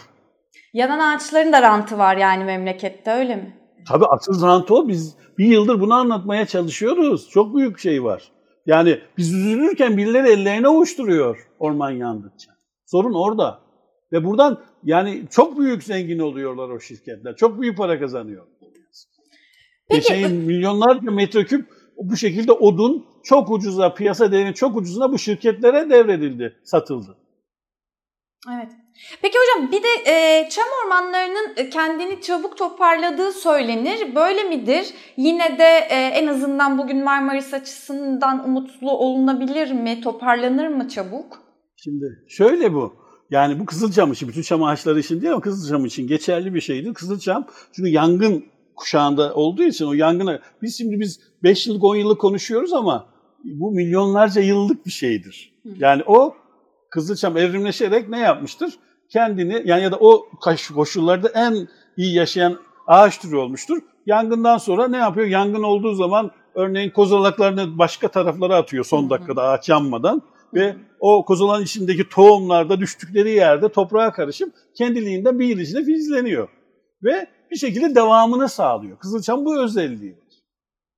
Yanan 0.73 0.99
ağaçların 0.99 1.53
da 1.53 1.63
rantı 1.63 1.99
var 1.99 2.17
yani 2.17 2.45
memlekette 2.45 3.11
öyle 3.11 3.37
mi? 3.37 3.57
Tabii 3.89 4.05
asıl 4.07 4.47
rant 4.47 4.71
o. 4.71 4.89
Biz 4.89 5.15
bir 5.39 5.45
yıldır 5.47 5.81
bunu 5.81 5.95
anlatmaya 5.95 6.47
çalışıyoruz. 6.47 7.29
Çok 7.31 7.57
büyük 7.57 7.79
şey 7.79 8.05
var. 8.05 8.23
Yani 8.67 9.01
biz 9.19 9.35
üzülürken 9.35 9.97
birileri 9.97 10.29
ellerini 10.29 10.69
ovuşturuyor 10.69 11.49
orman 11.59 11.91
yandıkça. 11.91 12.51
Sorun 12.87 13.15
orada. 13.15 13.59
Ve 14.13 14.25
buradan 14.25 14.59
yani 14.83 15.23
çok 15.31 15.59
büyük 15.59 15.83
zengin 15.85 16.19
oluyorlar 16.19 16.69
o 16.69 16.81
şirketler. 16.81 17.37
Çok 17.37 17.61
büyük 17.61 17.77
para 17.77 18.01
kazanıyor. 18.01 18.47
Peki- 19.89 20.01
Geçen 20.13 20.33
milyonlarca 20.33 21.11
metreküp 21.11 21.67
bu 21.97 22.17
şekilde 22.17 22.53
odun 22.53 23.07
çok 23.25 23.51
ucuza, 23.51 23.95
piyasa 23.95 24.33
değerinin 24.33 24.53
çok 24.53 24.77
ucuzuna 24.77 25.13
bu 25.13 25.19
şirketlere 25.19 25.91
devredildi, 25.91 26.57
satıldı. 26.65 27.17
Evet. 28.55 28.73
Peki 29.23 29.39
hocam 29.39 29.73
bir 29.73 29.83
de 29.83 30.11
e, 30.11 30.49
çam 30.49 30.65
ormanlarının 30.85 31.53
e, 31.57 31.71
kendini 31.71 32.21
çabuk 32.21 32.57
toparladığı 32.57 33.33
söylenir. 33.33 34.15
Böyle 34.15 34.43
midir? 34.43 34.87
Yine 35.17 35.59
de 35.59 35.87
e, 35.91 35.95
en 35.95 36.27
azından 36.27 36.79
bugün 36.79 37.05
Marmaris 37.05 37.55
açısından 37.55 38.49
umutlu 38.49 38.91
olunabilir 38.91 39.73
mi? 39.73 40.01
Toparlanır 40.01 40.69
mı 40.69 40.89
çabuk? 40.89 41.43
Şimdi 41.77 42.25
şöyle 42.29 42.73
bu. 42.73 42.95
Yani 43.31 43.61
bu 43.61 43.67
kızılçam 43.67 44.13
için, 44.13 44.29
bütün 44.29 44.43
çam 44.43 44.63
ağaçları 44.63 45.01
için 45.01 45.21
değil 45.21 45.33
ama 45.33 45.41
kızılçam 45.41 45.85
için 45.85 46.07
geçerli 46.07 46.55
bir 46.55 46.61
şeydir. 46.61 46.95
Kızılçam 46.95 47.47
çünkü 47.73 47.91
yangın 47.91 48.45
kuşağında 48.77 49.35
olduğu 49.35 49.63
için 49.63 49.87
o 49.87 49.93
yangına 49.93 50.41
biz 50.63 50.79
şimdi 50.79 51.01
biz 51.01 51.21
5 51.43 51.67
yıllık 51.67 51.85
10 51.85 51.97
yıllık 51.97 52.21
konuşuyoruz 52.21 52.73
ama 52.73 53.07
bu 53.45 53.71
milyonlarca 53.73 54.41
yıllık 54.41 54.87
bir 54.87 54.91
şeydir. 54.91 55.53
Yani 55.79 56.03
o 56.07 56.35
kızılçam 56.97 57.37
evrimleşerek 57.37 58.09
ne 58.09 58.19
yapmıştır? 58.19 58.79
kendini 59.09 59.63
yani 59.65 59.83
ya 59.83 59.93
da 59.93 59.97
o 60.01 60.29
koşullarda 60.75 61.29
en 61.29 61.69
iyi 61.97 62.15
yaşayan 62.15 62.59
ağaç 62.87 63.19
türü 63.21 63.37
olmuştur. 63.37 63.79
Yangından 64.07 64.59
sonra 64.59 64.89
ne 64.89 64.97
yapıyor? 64.97 65.27
Yangın 65.27 65.63
olduğu 65.63 65.95
zaman 65.95 66.31
örneğin 66.55 66.91
kozalaklarını 66.91 67.79
başka 67.79 68.09
taraflara 68.09 68.57
atıyor 68.57 68.85
son 68.85 69.11
dakikada 69.11 69.43
ağaç 69.43 69.69
yanmadan 69.69 70.23
ve 70.55 70.77
o 71.01 71.25
kozalan 71.25 71.63
içindeki 71.63 72.09
tohumlar 72.09 72.69
da 72.69 72.81
düştükleri 72.81 73.31
yerde 73.31 73.69
toprağa 73.69 74.13
karışıp 74.13 74.55
kendiliğinden 74.79 75.39
bir 75.39 75.59
içinde 75.59 75.85
filizleniyor. 75.85 76.49
Ve 77.05 77.27
bir 77.51 77.57
şekilde 77.57 77.95
devamını 77.95 78.49
sağlıyor. 78.49 78.99
Kızılçam 78.99 79.45
bu 79.45 79.63
özelliği. 79.63 80.19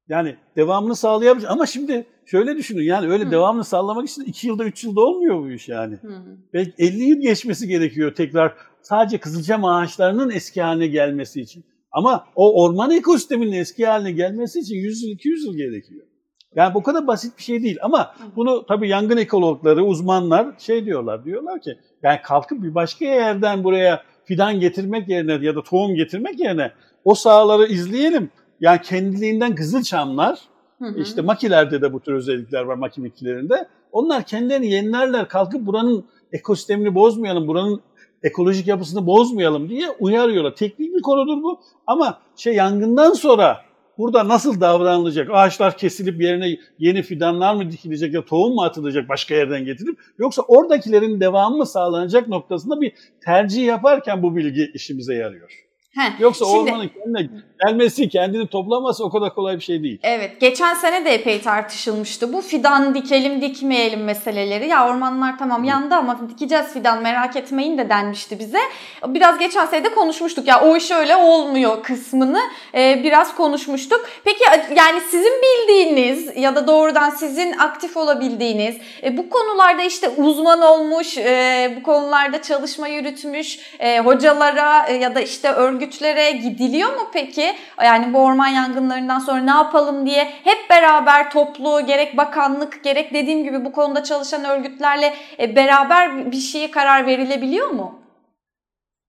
Yani 0.08 0.36
devamını 0.56 0.96
sağlayabilir 0.96 1.52
ama 1.52 1.66
şimdi 1.66 2.06
şöyle 2.26 2.56
düşünün 2.56 2.82
yani 2.82 3.10
öyle 3.10 3.24
Hı. 3.24 3.30
devamını 3.30 3.64
sağlamak 3.64 4.08
için 4.08 4.22
2 4.22 4.46
yılda 4.46 4.64
3 4.64 4.84
yılda 4.84 5.00
olmuyor 5.00 5.38
bu 5.42 5.50
iş 5.50 5.68
yani. 5.68 5.94
Hı. 5.94 6.22
Belki 6.54 6.72
50 6.78 7.02
yıl 7.02 7.20
geçmesi 7.20 7.68
gerekiyor 7.68 8.14
tekrar 8.14 8.54
sadece 8.82 9.18
kızılcam 9.18 9.64
ağaçlarının 9.64 10.30
eski 10.30 10.62
haline 10.62 10.86
gelmesi 10.86 11.40
için. 11.40 11.64
Ama 11.92 12.26
o 12.34 12.62
orman 12.64 12.90
ekosisteminin 12.90 13.52
eski 13.52 13.86
haline 13.86 14.12
gelmesi 14.12 14.60
için 14.60 14.74
100 14.74 15.02
yıl 15.02 15.10
200 15.10 15.44
yıl 15.44 15.56
gerekiyor. 15.56 16.06
Yani 16.54 16.74
bu 16.74 16.82
kadar 16.82 17.06
basit 17.06 17.38
bir 17.38 17.42
şey 17.42 17.62
değil 17.62 17.78
ama 17.82 18.14
bunu 18.36 18.66
tabii 18.66 18.88
yangın 18.88 19.16
ekologları, 19.16 19.84
uzmanlar 19.84 20.46
şey 20.58 20.84
diyorlar. 20.84 21.24
Diyorlar 21.24 21.60
ki 21.60 21.78
yani 22.02 22.18
kalkıp 22.24 22.62
bir 22.62 22.74
başka 22.74 23.04
yerden 23.04 23.64
buraya 23.64 24.02
fidan 24.24 24.60
getirmek 24.60 25.08
yerine 25.08 25.46
ya 25.46 25.56
da 25.56 25.62
tohum 25.62 25.94
getirmek 25.94 26.40
yerine 26.40 26.72
o 27.04 27.14
sahaları 27.14 27.66
izleyelim. 27.66 28.30
Yani 28.60 28.80
kendiliğinden 28.82 29.54
kızılçamlar, 29.54 30.38
hı 30.78 30.84
hı. 30.84 31.00
işte 31.00 31.22
makilerde 31.22 31.82
de 31.82 31.92
bu 31.92 32.00
tür 32.00 32.12
özellikler 32.12 32.62
var 32.62 32.74
maki 32.74 33.04
bitkilerinde. 33.04 33.68
Onlar 33.92 34.22
kendilerini 34.22 34.70
yenilerler, 34.70 35.28
kalkıp 35.28 35.66
buranın 35.66 36.04
ekosistemini 36.32 36.94
bozmayalım, 36.94 37.48
buranın 37.48 37.80
ekolojik 38.22 38.66
yapısını 38.66 39.06
bozmayalım 39.06 39.68
diye 39.68 39.90
uyarıyorlar. 39.90 40.54
Teknik 40.54 40.94
bir 40.94 41.02
konudur 41.02 41.42
bu 41.42 41.60
ama 41.86 42.18
şey 42.36 42.54
yangından 42.54 43.12
sonra 43.12 43.60
burada 43.98 44.28
nasıl 44.28 44.60
davranılacak? 44.60 45.28
Ağaçlar 45.32 45.78
kesilip 45.78 46.20
yerine 46.22 46.56
yeni 46.78 47.02
fidanlar 47.02 47.54
mı 47.54 47.70
dikilecek 47.72 48.14
ya 48.14 48.24
tohum 48.24 48.54
mu 48.54 48.62
atılacak 48.62 49.08
başka 49.08 49.34
yerden 49.34 49.64
getirip 49.64 49.98
yoksa 50.18 50.42
oradakilerin 50.42 51.20
devamı 51.20 51.56
mı 51.56 51.66
sağlanacak 51.66 52.28
noktasında 52.28 52.80
bir 52.80 52.92
tercih 53.24 53.66
yaparken 53.66 54.22
bu 54.22 54.36
bilgi 54.36 54.70
işimize 54.74 55.14
yarıyor. 55.14 55.68
Heh, 55.98 56.20
Yoksa 56.20 56.44
şimdi, 56.44 56.58
ormanın 56.58 56.88
kendine 56.88 57.30
gelmesi, 57.64 58.08
kendini 58.08 58.46
toplaması 58.46 59.04
o 59.04 59.10
kadar 59.10 59.34
kolay 59.34 59.56
bir 59.56 59.62
şey 59.62 59.82
değil. 59.82 59.98
Evet, 60.02 60.40
geçen 60.40 60.74
sene 60.74 61.04
de 61.04 61.10
epey 61.10 61.40
tartışılmıştı. 61.40 62.32
Bu 62.32 62.40
fidan 62.40 62.94
dikelim, 62.94 63.42
dikmeyelim 63.42 64.04
meseleleri. 64.04 64.68
Ya 64.68 64.88
ormanlar 64.88 65.38
tamam 65.38 65.64
yandı 65.64 65.94
ama 65.94 66.18
dikeceğiz 66.28 66.66
fidan 66.72 67.02
merak 67.02 67.36
etmeyin 67.36 67.78
de 67.78 67.88
denmişti 67.88 68.38
bize. 68.38 68.58
Biraz 69.06 69.38
geçen 69.38 69.66
sene 69.66 69.84
de 69.84 69.94
konuşmuştuk. 69.94 70.46
Ya 70.46 70.60
o 70.60 70.76
iş 70.76 70.90
öyle 70.90 71.16
olmuyor 71.16 71.82
kısmını 71.82 72.40
e, 72.74 73.00
biraz 73.04 73.34
konuşmuştuk. 73.34 74.08
Peki 74.24 74.44
yani 74.76 75.00
sizin 75.10 75.32
bildiğiniz 75.42 76.36
ya 76.36 76.56
da 76.56 76.66
doğrudan 76.66 77.10
sizin 77.10 77.52
aktif 77.58 77.96
olabildiğiniz 77.96 78.76
e, 79.02 79.16
bu 79.16 79.30
konularda 79.30 79.82
işte 79.82 80.08
uzman 80.08 80.62
olmuş, 80.62 81.18
e, 81.18 81.74
bu 81.76 81.82
konularda 81.82 82.42
çalışma 82.42 82.88
yürütmüş 82.88 83.58
e, 83.78 84.00
hocalara 84.00 84.86
e, 84.86 84.94
ya 84.94 85.14
da 85.14 85.20
işte 85.20 85.52
örgüt 85.52 85.88
örgütlere 85.88 86.30
gidiliyor 86.30 86.94
mu 86.94 87.08
peki? 87.12 87.47
Yani 87.84 88.14
bu 88.14 88.18
orman 88.18 88.48
yangınlarından 88.48 89.18
sonra 89.18 89.40
ne 89.40 89.50
yapalım 89.50 90.06
diye 90.06 90.24
hep 90.24 90.70
beraber 90.70 91.30
toplu 91.30 91.86
gerek 91.86 92.16
bakanlık 92.16 92.84
gerek 92.84 93.14
dediğim 93.14 93.44
gibi 93.44 93.64
bu 93.64 93.72
konuda 93.72 94.02
çalışan 94.02 94.44
örgütlerle 94.44 95.14
e, 95.40 95.56
beraber 95.56 96.32
bir 96.32 96.36
şeye 96.36 96.70
karar 96.70 97.06
verilebiliyor 97.06 97.68
mu? 97.68 97.94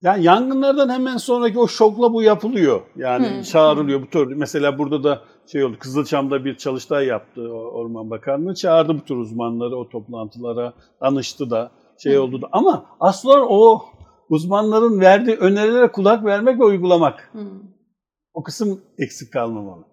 Yani 0.01 0.23
yangınlardan 0.23 0.89
hemen 0.89 1.17
sonraki 1.17 1.59
o 1.59 1.67
şokla 1.67 2.13
bu 2.13 2.23
yapılıyor. 2.23 2.81
Yani 2.95 3.29
hmm. 3.29 3.41
çağrılıyor 3.41 4.01
bu 4.01 4.07
tür. 4.09 4.35
Mesela 4.35 4.77
burada 4.77 5.03
da 5.03 5.21
şey 5.51 5.63
oldu. 5.63 5.75
Kızılçam'da 5.79 6.45
bir 6.45 6.57
çalıştay 6.57 7.05
yaptı 7.05 7.41
Orman 7.51 8.09
Bakanlığı. 8.09 8.55
Çağırdı 8.55 8.93
bu 8.93 9.01
tür 9.01 9.15
uzmanları 9.15 9.77
o 9.77 9.89
toplantılara. 9.89 10.73
Danıştı 11.01 11.49
da 11.49 11.71
şey 11.97 12.15
hmm. 12.15 12.23
oldu 12.23 12.41
da. 12.41 12.47
Ama 12.51 12.85
aslında 12.99 13.45
o 13.47 13.85
uzmanların 14.29 14.99
verdiği 14.99 15.35
önerilere 15.35 15.91
kulak 15.91 16.25
vermek 16.25 16.59
ve 16.59 16.63
uygulamak. 16.63 17.29
Hmm. 17.31 17.41
O 18.39 18.43
kısım 18.43 18.81
eksik 18.97 19.33
kalmamalı. 19.33 19.85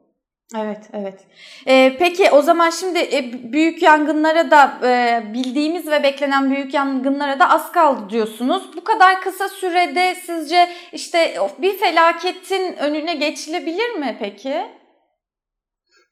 Evet, 0.57 0.91
evet. 0.93 1.27
Ee, 1.67 1.97
peki 1.99 2.31
o 2.31 2.43
zaman 2.43 2.71
şimdi 2.71 2.99
e, 2.99 3.53
büyük 3.53 3.83
yangınlara 3.83 4.51
da 4.51 4.89
e, 4.89 5.23
bildiğimiz 5.35 5.87
ve 5.87 6.03
beklenen 6.03 6.51
büyük 6.51 6.75
yangınlara 6.75 7.39
da 7.39 7.51
az 7.51 7.73
kaldı 7.73 8.11
diyorsunuz. 8.11 8.63
Bu 8.77 8.85
kadar 8.85 9.21
kısa 9.21 9.49
sürede 9.49 10.15
sizce 10.15 10.69
işte 10.93 11.35
bir 11.63 11.79
felaketin 11.79 12.77
önüne 12.77 13.15
geçilebilir 13.15 13.99
mi 13.99 14.17
peki? 14.21 14.55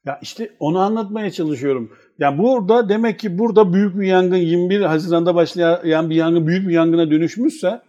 Ya 0.07 0.19
işte 0.23 0.51
onu 0.59 0.79
anlatmaya 0.79 1.31
çalışıyorum. 1.31 1.93
Yani 2.19 2.39
burada 2.39 2.89
demek 2.89 3.19
ki 3.19 3.39
burada 3.39 3.73
büyük 3.73 4.01
bir 4.01 4.07
yangın 4.07 4.37
21 4.37 4.81
Haziran'da 4.81 5.35
başlayan 5.35 6.11
bir 6.11 6.15
yangın 6.15 6.47
büyük 6.47 6.69
bir 6.69 6.75
yangına 6.75 7.11
dönüşmüşse 7.11 7.81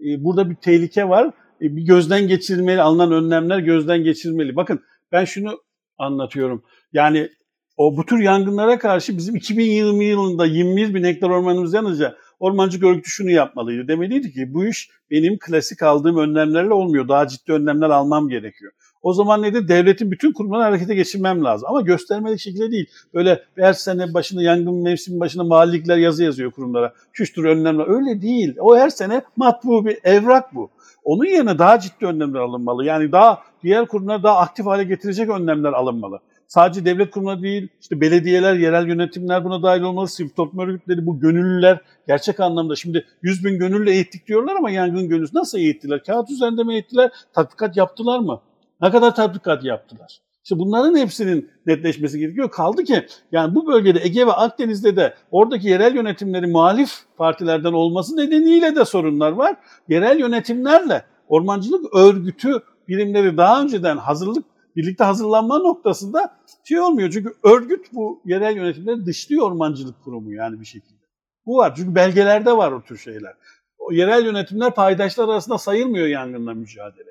e, 0.00 0.24
burada 0.24 0.50
bir 0.50 0.54
tehlike 0.54 1.08
var. 1.08 1.30
E, 1.62 1.76
bir 1.76 1.82
gözden 1.82 2.28
geçirmeli, 2.28 2.82
alınan 2.82 3.12
önlemler 3.12 3.58
gözden 3.58 4.04
geçirmeli. 4.04 4.56
Bakın 4.56 4.80
ben 5.12 5.24
şunu 5.24 5.60
anlatıyorum. 5.98 6.62
Yani 6.92 7.30
o 7.76 7.96
bu 7.96 8.06
tür 8.06 8.18
yangınlara 8.18 8.78
karşı 8.78 9.16
bizim 9.16 9.36
2020 9.36 10.04
yılında 10.04 10.46
21 10.46 10.94
bin 10.94 11.04
hektar 11.04 11.30
ormanımız 11.30 11.74
yanınca 11.74 12.16
ormancılık 12.40 12.84
örgütü 12.84 13.10
şunu 13.10 13.30
yapmalıydı. 13.30 13.88
Demeliydi 13.88 14.32
ki 14.32 14.54
bu 14.54 14.66
iş 14.66 14.90
benim 15.10 15.38
klasik 15.38 15.82
aldığım 15.82 16.18
önlemlerle 16.18 16.72
olmuyor. 16.72 17.08
Daha 17.08 17.28
ciddi 17.28 17.52
önlemler 17.52 17.90
almam 17.90 18.28
gerekiyor. 18.28 18.72
O 19.02 19.12
zaman 19.12 19.42
nedir? 19.42 19.68
Devletin 19.68 20.10
bütün 20.10 20.32
kurumlarını 20.32 20.64
harekete 20.64 20.94
geçirmem 20.94 21.44
lazım. 21.44 21.68
Ama 21.68 21.80
göstermelik 21.80 22.40
şekilde 22.40 22.70
değil. 22.70 22.86
Böyle 23.14 23.42
her 23.56 23.72
sene 23.72 24.14
başında 24.14 24.42
yangın 24.42 24.82
mevsimi 24.82 25.20
başında 25.20 25.44
mahallikler 25.44 25.96
yazı 25.96 26.24
yazıyor 26.24 26.50
kurumlara. 26.50 26.94
Şu 27.12 27.24
tür 27.24 27.44
önlemler. 27.44 27.86
Öyle 27.88 28.22
değil. 28.22 28.56
O 28.58 28.76
her 28.76 28.90
sene 28.90 29.22
matbu 29.36 29.86
bir 29.86 29.98
evrak 30.04 30.54
bu. 30.54 30.70
Onun 31.06 31.24
yerine 31.24 31.58
daha 31.58 31.80
ciddi 31.80 32.06
önlemler 32.06 32.40
alınmalı. 32.40 32.84
Yani 32.84 33.12
daha 33.12 33.42
diğer 33.62 33.86
kurumlar 33.86 34.22
daha 34.22 34.36
aktif 34.36 34.66
hale 34.66 34.84
getirecek 34.84 35.30
önlemler 35.30 35.72
alınmalı. 35.72 36.20
Sadece 36.48 36.84
devlet 36.84 37.10
kurumları 37.10 37.42
değil, 37.42 37.68
işte 37.80 38.00
belediyeler, 38.00 38.54
yerel 38.54 38.88
yönetimler 38.88 39.44
buna 39.44 39.62
dahil 39.62 39.80
olmalı, 39.80 40.08
sivil 40.08 40.28
toplum 40.28 40.68
örgütleri, 40.68 41.06
bu 41.06 41.20
gönüllüler 41.20 41.78
gerçek 42.08 42.40
anlamda 42.40 42.76
şimdi 42.76 43.06
100 43.22 43.44
bin 43.44 43.58
gönüllü 43.58 43.90
eğittik 43.90 44.26
diyorlar 44.26 44.56
ama 44.56 44.70
yangın 44.70 45.08
gönüllüsü 45.08 45.36
nasıl 45.36 45.58
eğittiler? 45.58 46.04
Kağıt 46.04 46.30
üzerinde 46.30 46.64
mi 46.64 46.72
eğittiler? 46.72 47.10
Tatbikat 47.32 47.76
yaptılar 47.76 48.18
mı? 48.18 48.40
Ne 48.82 48.90
kadar 48.90 49.14
tatbikat 49.14 49.64
yaptılar? 49.64 50.20
İşte 50.46 50.58
bunların 50.58 50.96
hepsinin 50.96 51.50
netleşmesi 51.66 52.18
gerekiyor. 52.18 52.50
Kaldı 52.50 52.84
ki 52.84 53.06
yani 53.32 53.54
bu 53.54 53.66
bölgede 53.66 54.00
Ege 54.02 54.26
ve 54.26 54.32
Akdeniz'de 54.32 54.96
de 54.96 55.14
oradaki 55.30 55.68
yerel 55.68 55.94
yönetimleri 55.94 56.46
muhalif 56.46 56.90
partilerden 57.16 57.72
olması 57.72 58.16
nedeniyle 58.16 58.76
de 58.76 58.84
sorunlar 58.84 59.32
var. 59.32 59.56
Yerel 59.88 60.18
yönetimlerle 60.18 61.04
ormancılık 61.28 61.94
örgütü 61.94 62.62
birimleri 62.88 63.36
daha 63.36 63.62
önceden 63.62 63.96
hazırlık 63.96 64.44
birlikte 64.76 65.04
hazırlanma 65.04 65.58
noktasında 65.58 66.36
şey 66.64 66.80
olmuyor. 66.80 67.10
Çünkü 67.10 67.34
örgüt 67.42 67.86
bu 67.92 68.22
yerel 68.24 68.56
yönetimleri 68.56 69.06
dışlıyor 69.06 69.50
ormancılık 69.50 70.04
kurumu 70.04 70.32
yani 70.32 70.60
bir 70.60 70.66
şekilde. 70.66 71.02
Bu 71.46 71.56
var 71.56 71.74
çünkü 71.76 71.94
belgelerde 71.94 72.56
var 72.56 72.72
o 72.72 72.82
tür 72.82 72.98
şeyler. 72.98 73.32
O 73.78 73.92
yerel 73.92 74.24
yönetimler 74.24 74.74
paydaşlar 74.74 75.28
arasında 75.28 75.58
sayılmıyor 75.58 76.06
yangınla 76.06 76.54
mücadele. 76.54 77.10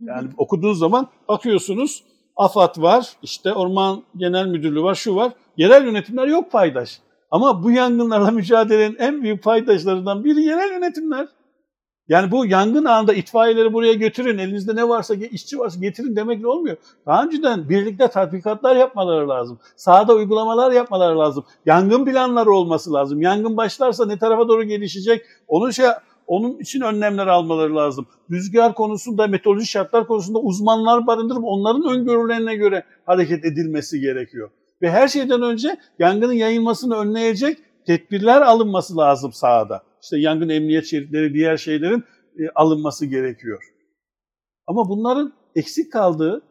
Yani 0.00 0.28
okuduğunuz 0.36 0.78
zaman 0.78 1.08
bakıyorsunuz 1.28 2.15
AFAD 2.36 2.82
var, 2.82 3.12
işte 3.22 3.52
Orman 3.52 4.02
Genel 4.16 4.46
Müdürlüğü 4.46 4.82
var, 4.82 4.94
şu 4.94 5.16
var. 5.16 5.32
Yerel 5.56 5.84
yönetimler 5.86 6.26
yok 6.26 6.52
paydaş. 6.52 7.00
Ama 7.30 7.62
bu 7.62 7.70
yangınlarla 7.70 8.30
mücadelenin 8.30 8.96
en 8.98 9.22
büyük 9.22 9.42
paydaşlarından 9.42 10.24
biri 10.24 10.42
yerel 10.42 10.70
yönetimler. 10.70 11.28
Yani 12.08 12.30
bu 12.30 12.46
yangın 12.46 12.84
anında 12.84 13.14
itfaiyeleri 13.14 13.72
buraya 13.72 13.92
götürün, 13.92 14.38
elinizde 14.38 14.76
ne 14.76 14.88
varsa, 14.88 15.14
işçi 15.14 15.58
varsa 15.58 15.80
getirin 15.80 16.16
demekle 16.16 16.46
olmuyor. 16.46 16.76
Daha 17.06 17.24
önceden 17.24 17.68
birlikte 17.68 18.08
tatbikatlar 18.08 18.76
yapmaları 18.76 19.28
lazım. 19.28 19.58
Sahada 19.76 20.14
uygulamalar 20.14 20.72
yapmaları 20.72 21.18
lazım. 21.18 21.44
Yangın 21.66 22.04
planları 22.04 22.50
olması 22.50 22.92
lazım. 22.92 23.22
Yangın 23.22 23.56
başlarsa 23.56 24.06
ne 24.06 24.18
tarafa 24.18 24.48
doğru 24.48 24.62
gelişecek, 24.62 25.22
onu 25.48 25.72
şey 25.72 25.86
onun 26.26 26.58
için 26.58 26.80
önlemler 26.80 27.26
almaları 27.26 27.76
lazım. 27.76 28.06
Rüzgar 28.30 28.74
konusunda, 28.74 29.26
meteoroloji 29.26 29.66
şartlar 29.66 30.06
konusunda 30.06 30.38
uzmanlar 30.38 31.06
barındırıp 31.06 31.44
onların 31.44 31.82
öngörülerine 31.82 32.56
göre 32.56 32.84
hareket 33.06 33.44
edilmesi 33.44 34.00
gerekiyor. 34.00 34.50
Ve 34.82 34.90
her 34.90 35.08
şeyden 35.08 35.42
önce 35.42 35.76
yangının 35.98 36.32
yayılmasını 36.32 36.96
önleyecek 36.96 37.58
tedbirler 37.86 38.42
alınması 38.42 38.96
lazım 38.96 39.32
sahada. 39.32 39.82
İşte 40.02 40.18
yangın 40.18 40.48
emniyet 40.48 40.86
şeritleri, 40.86 41.34
diğer 41.34 41.56
şeylerin 41.56 42.04
e, 42.38 42.48
alınması 42.54 43.06
gerekiyor. 43.06 43.62
Ama 44.66 44.88
bunların 44.88 45.32
eksik 45.54 45.92
kaldığını 45.92 46.42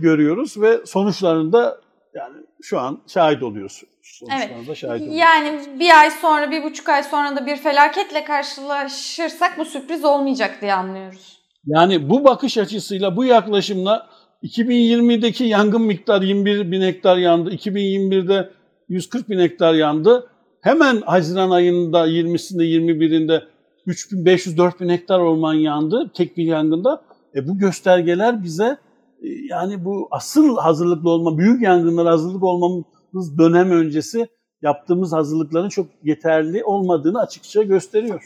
görüyoruz 0.00 0.60
ve 0.60 0.86
sonuçlarını 0.86 1.52
da 1.52 1.80
yani 2.14 2.36
şu 2.62 2.78
an 2.78 3.02
şahit 3.06 3.42
oluyorsunuz. 3.42 3.93
Evet. 4.32 4.48
Sonuçlarına 4.48 4.74
şahit 4.74 5.02
oluyorsunuz. 5.02 5.16
Yani 5.18 5.80
bir 5.80 6.00
ay 6.00 6.10
sonra, 6.10 6.50
bir 6.50 6.64
buçuk 6.64 6.88
ay 6.88 7.02
sonra 7.02 7.36
da 7.36 7.46
bir 7.46 7.56
felaketle 7.56 8.24
karşılaşırsak 8.24 9.58
bu 9.58 9.64
sürpriz 9.64 10.04
olmayacak 10.04 10.58
diye 10.60 10.74
anlıyoruz. 10.74 11.38
Yani 11.66 12.10
bu 12.10 12.24
bakış 12.24 12.58
açısıyla, 12.58 13.16
bu 13.16 13.24
yaklaşımla 13.24 14.06
2020'deki 14.42 15.44
yangın 15.44 15.82
miktarı 15.82 16.24
21 16.24 16.70
bin 16.72 16.82
hektar 16.82 17.16
yandı. 17.16 17.50
2021'de 17.50 18.50
140 18.88 19.28
bin 19.28 19.38
hektar 19.38 19.74
yandı. 19.74 20.30
Hemen 20.60 21.00
Haziran 21.00 21.50
ayında 21.50 22.08
20'sinde 22.08 22.62
21'inde 22.62 23.42
3500-4000 23.86 24.80
bin 24.80 24.88
hektar 24.88 25.18
orman 25.18 25.54
yandı 25.54 26.10
tek 26.14 26.36
bir 26.36 26.44
yangında. 26.44 27.02
E 27.34 27.48
bu 27.48 27.58
göstergeler 27.58 28.42
bize 28.42 28.76
e, 29.22 29.28
yani 29.48 29.84
bu 29.84 30.08
asıl 30.10 30.56
hazırlıklı 30.56 31.10
olma, 31.10 31.38
büyük 31.38 31.62
yangınlara 31.62 32.10
hazırlık 32.10 32.42
olmamız 33.14 33.38
dönem 33.38 33.70
öncesi 33.70 34.26
yaptığımız 34.62 35.12
hazırlıkların 35.12 35.68
çok 35.68 35.86
yeterli 36.02 36.64
olmadığını 36.64 37.20
açıkça 37.20 37.62
gösteriyor. 37.62 38.22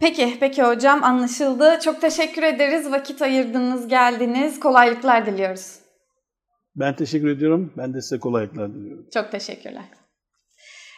Peki, 0.00 0.36
peki 0.40 0.62
hocam 0.62 1.04
anlaşıldı. 1.04 1.78
Çok 1.84 2.00
teşekkür 2.00 2.42
ederiz. 2.42 2.92
Vakit 2.92 3.22
ayırdınız, 3.22 3.88
geldiniz. 3.88 4.60
Kolaylıklar 4.60 5.26
diliyoruz. 5.26 5.78
Ben 6.76 6.96
teşekkür 6.96 7.28
ediyorum. 7.28 7.72
Ben 7.76 7.94
de 7.94 8.00
size 8.00 8.18
kolaylıklar 8.18 8.74
diliyorum. 8.74 9.06
Çok 9.14 9.32
teşekkürler. 9.32 9.84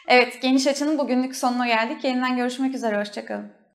Evet, 0.07 0.41
Geniş 0.41 0.67
Açı'nın 0.67 0.97
bugünlük 0.97 1.35
sonuna 1.35 1.67
geldik. 1.67 2.03
Yeniden 2.03 2.37
görüşmek 2.37 2.75
üzere, 2.75 2.99
hoşçakalın. 2.99 3.58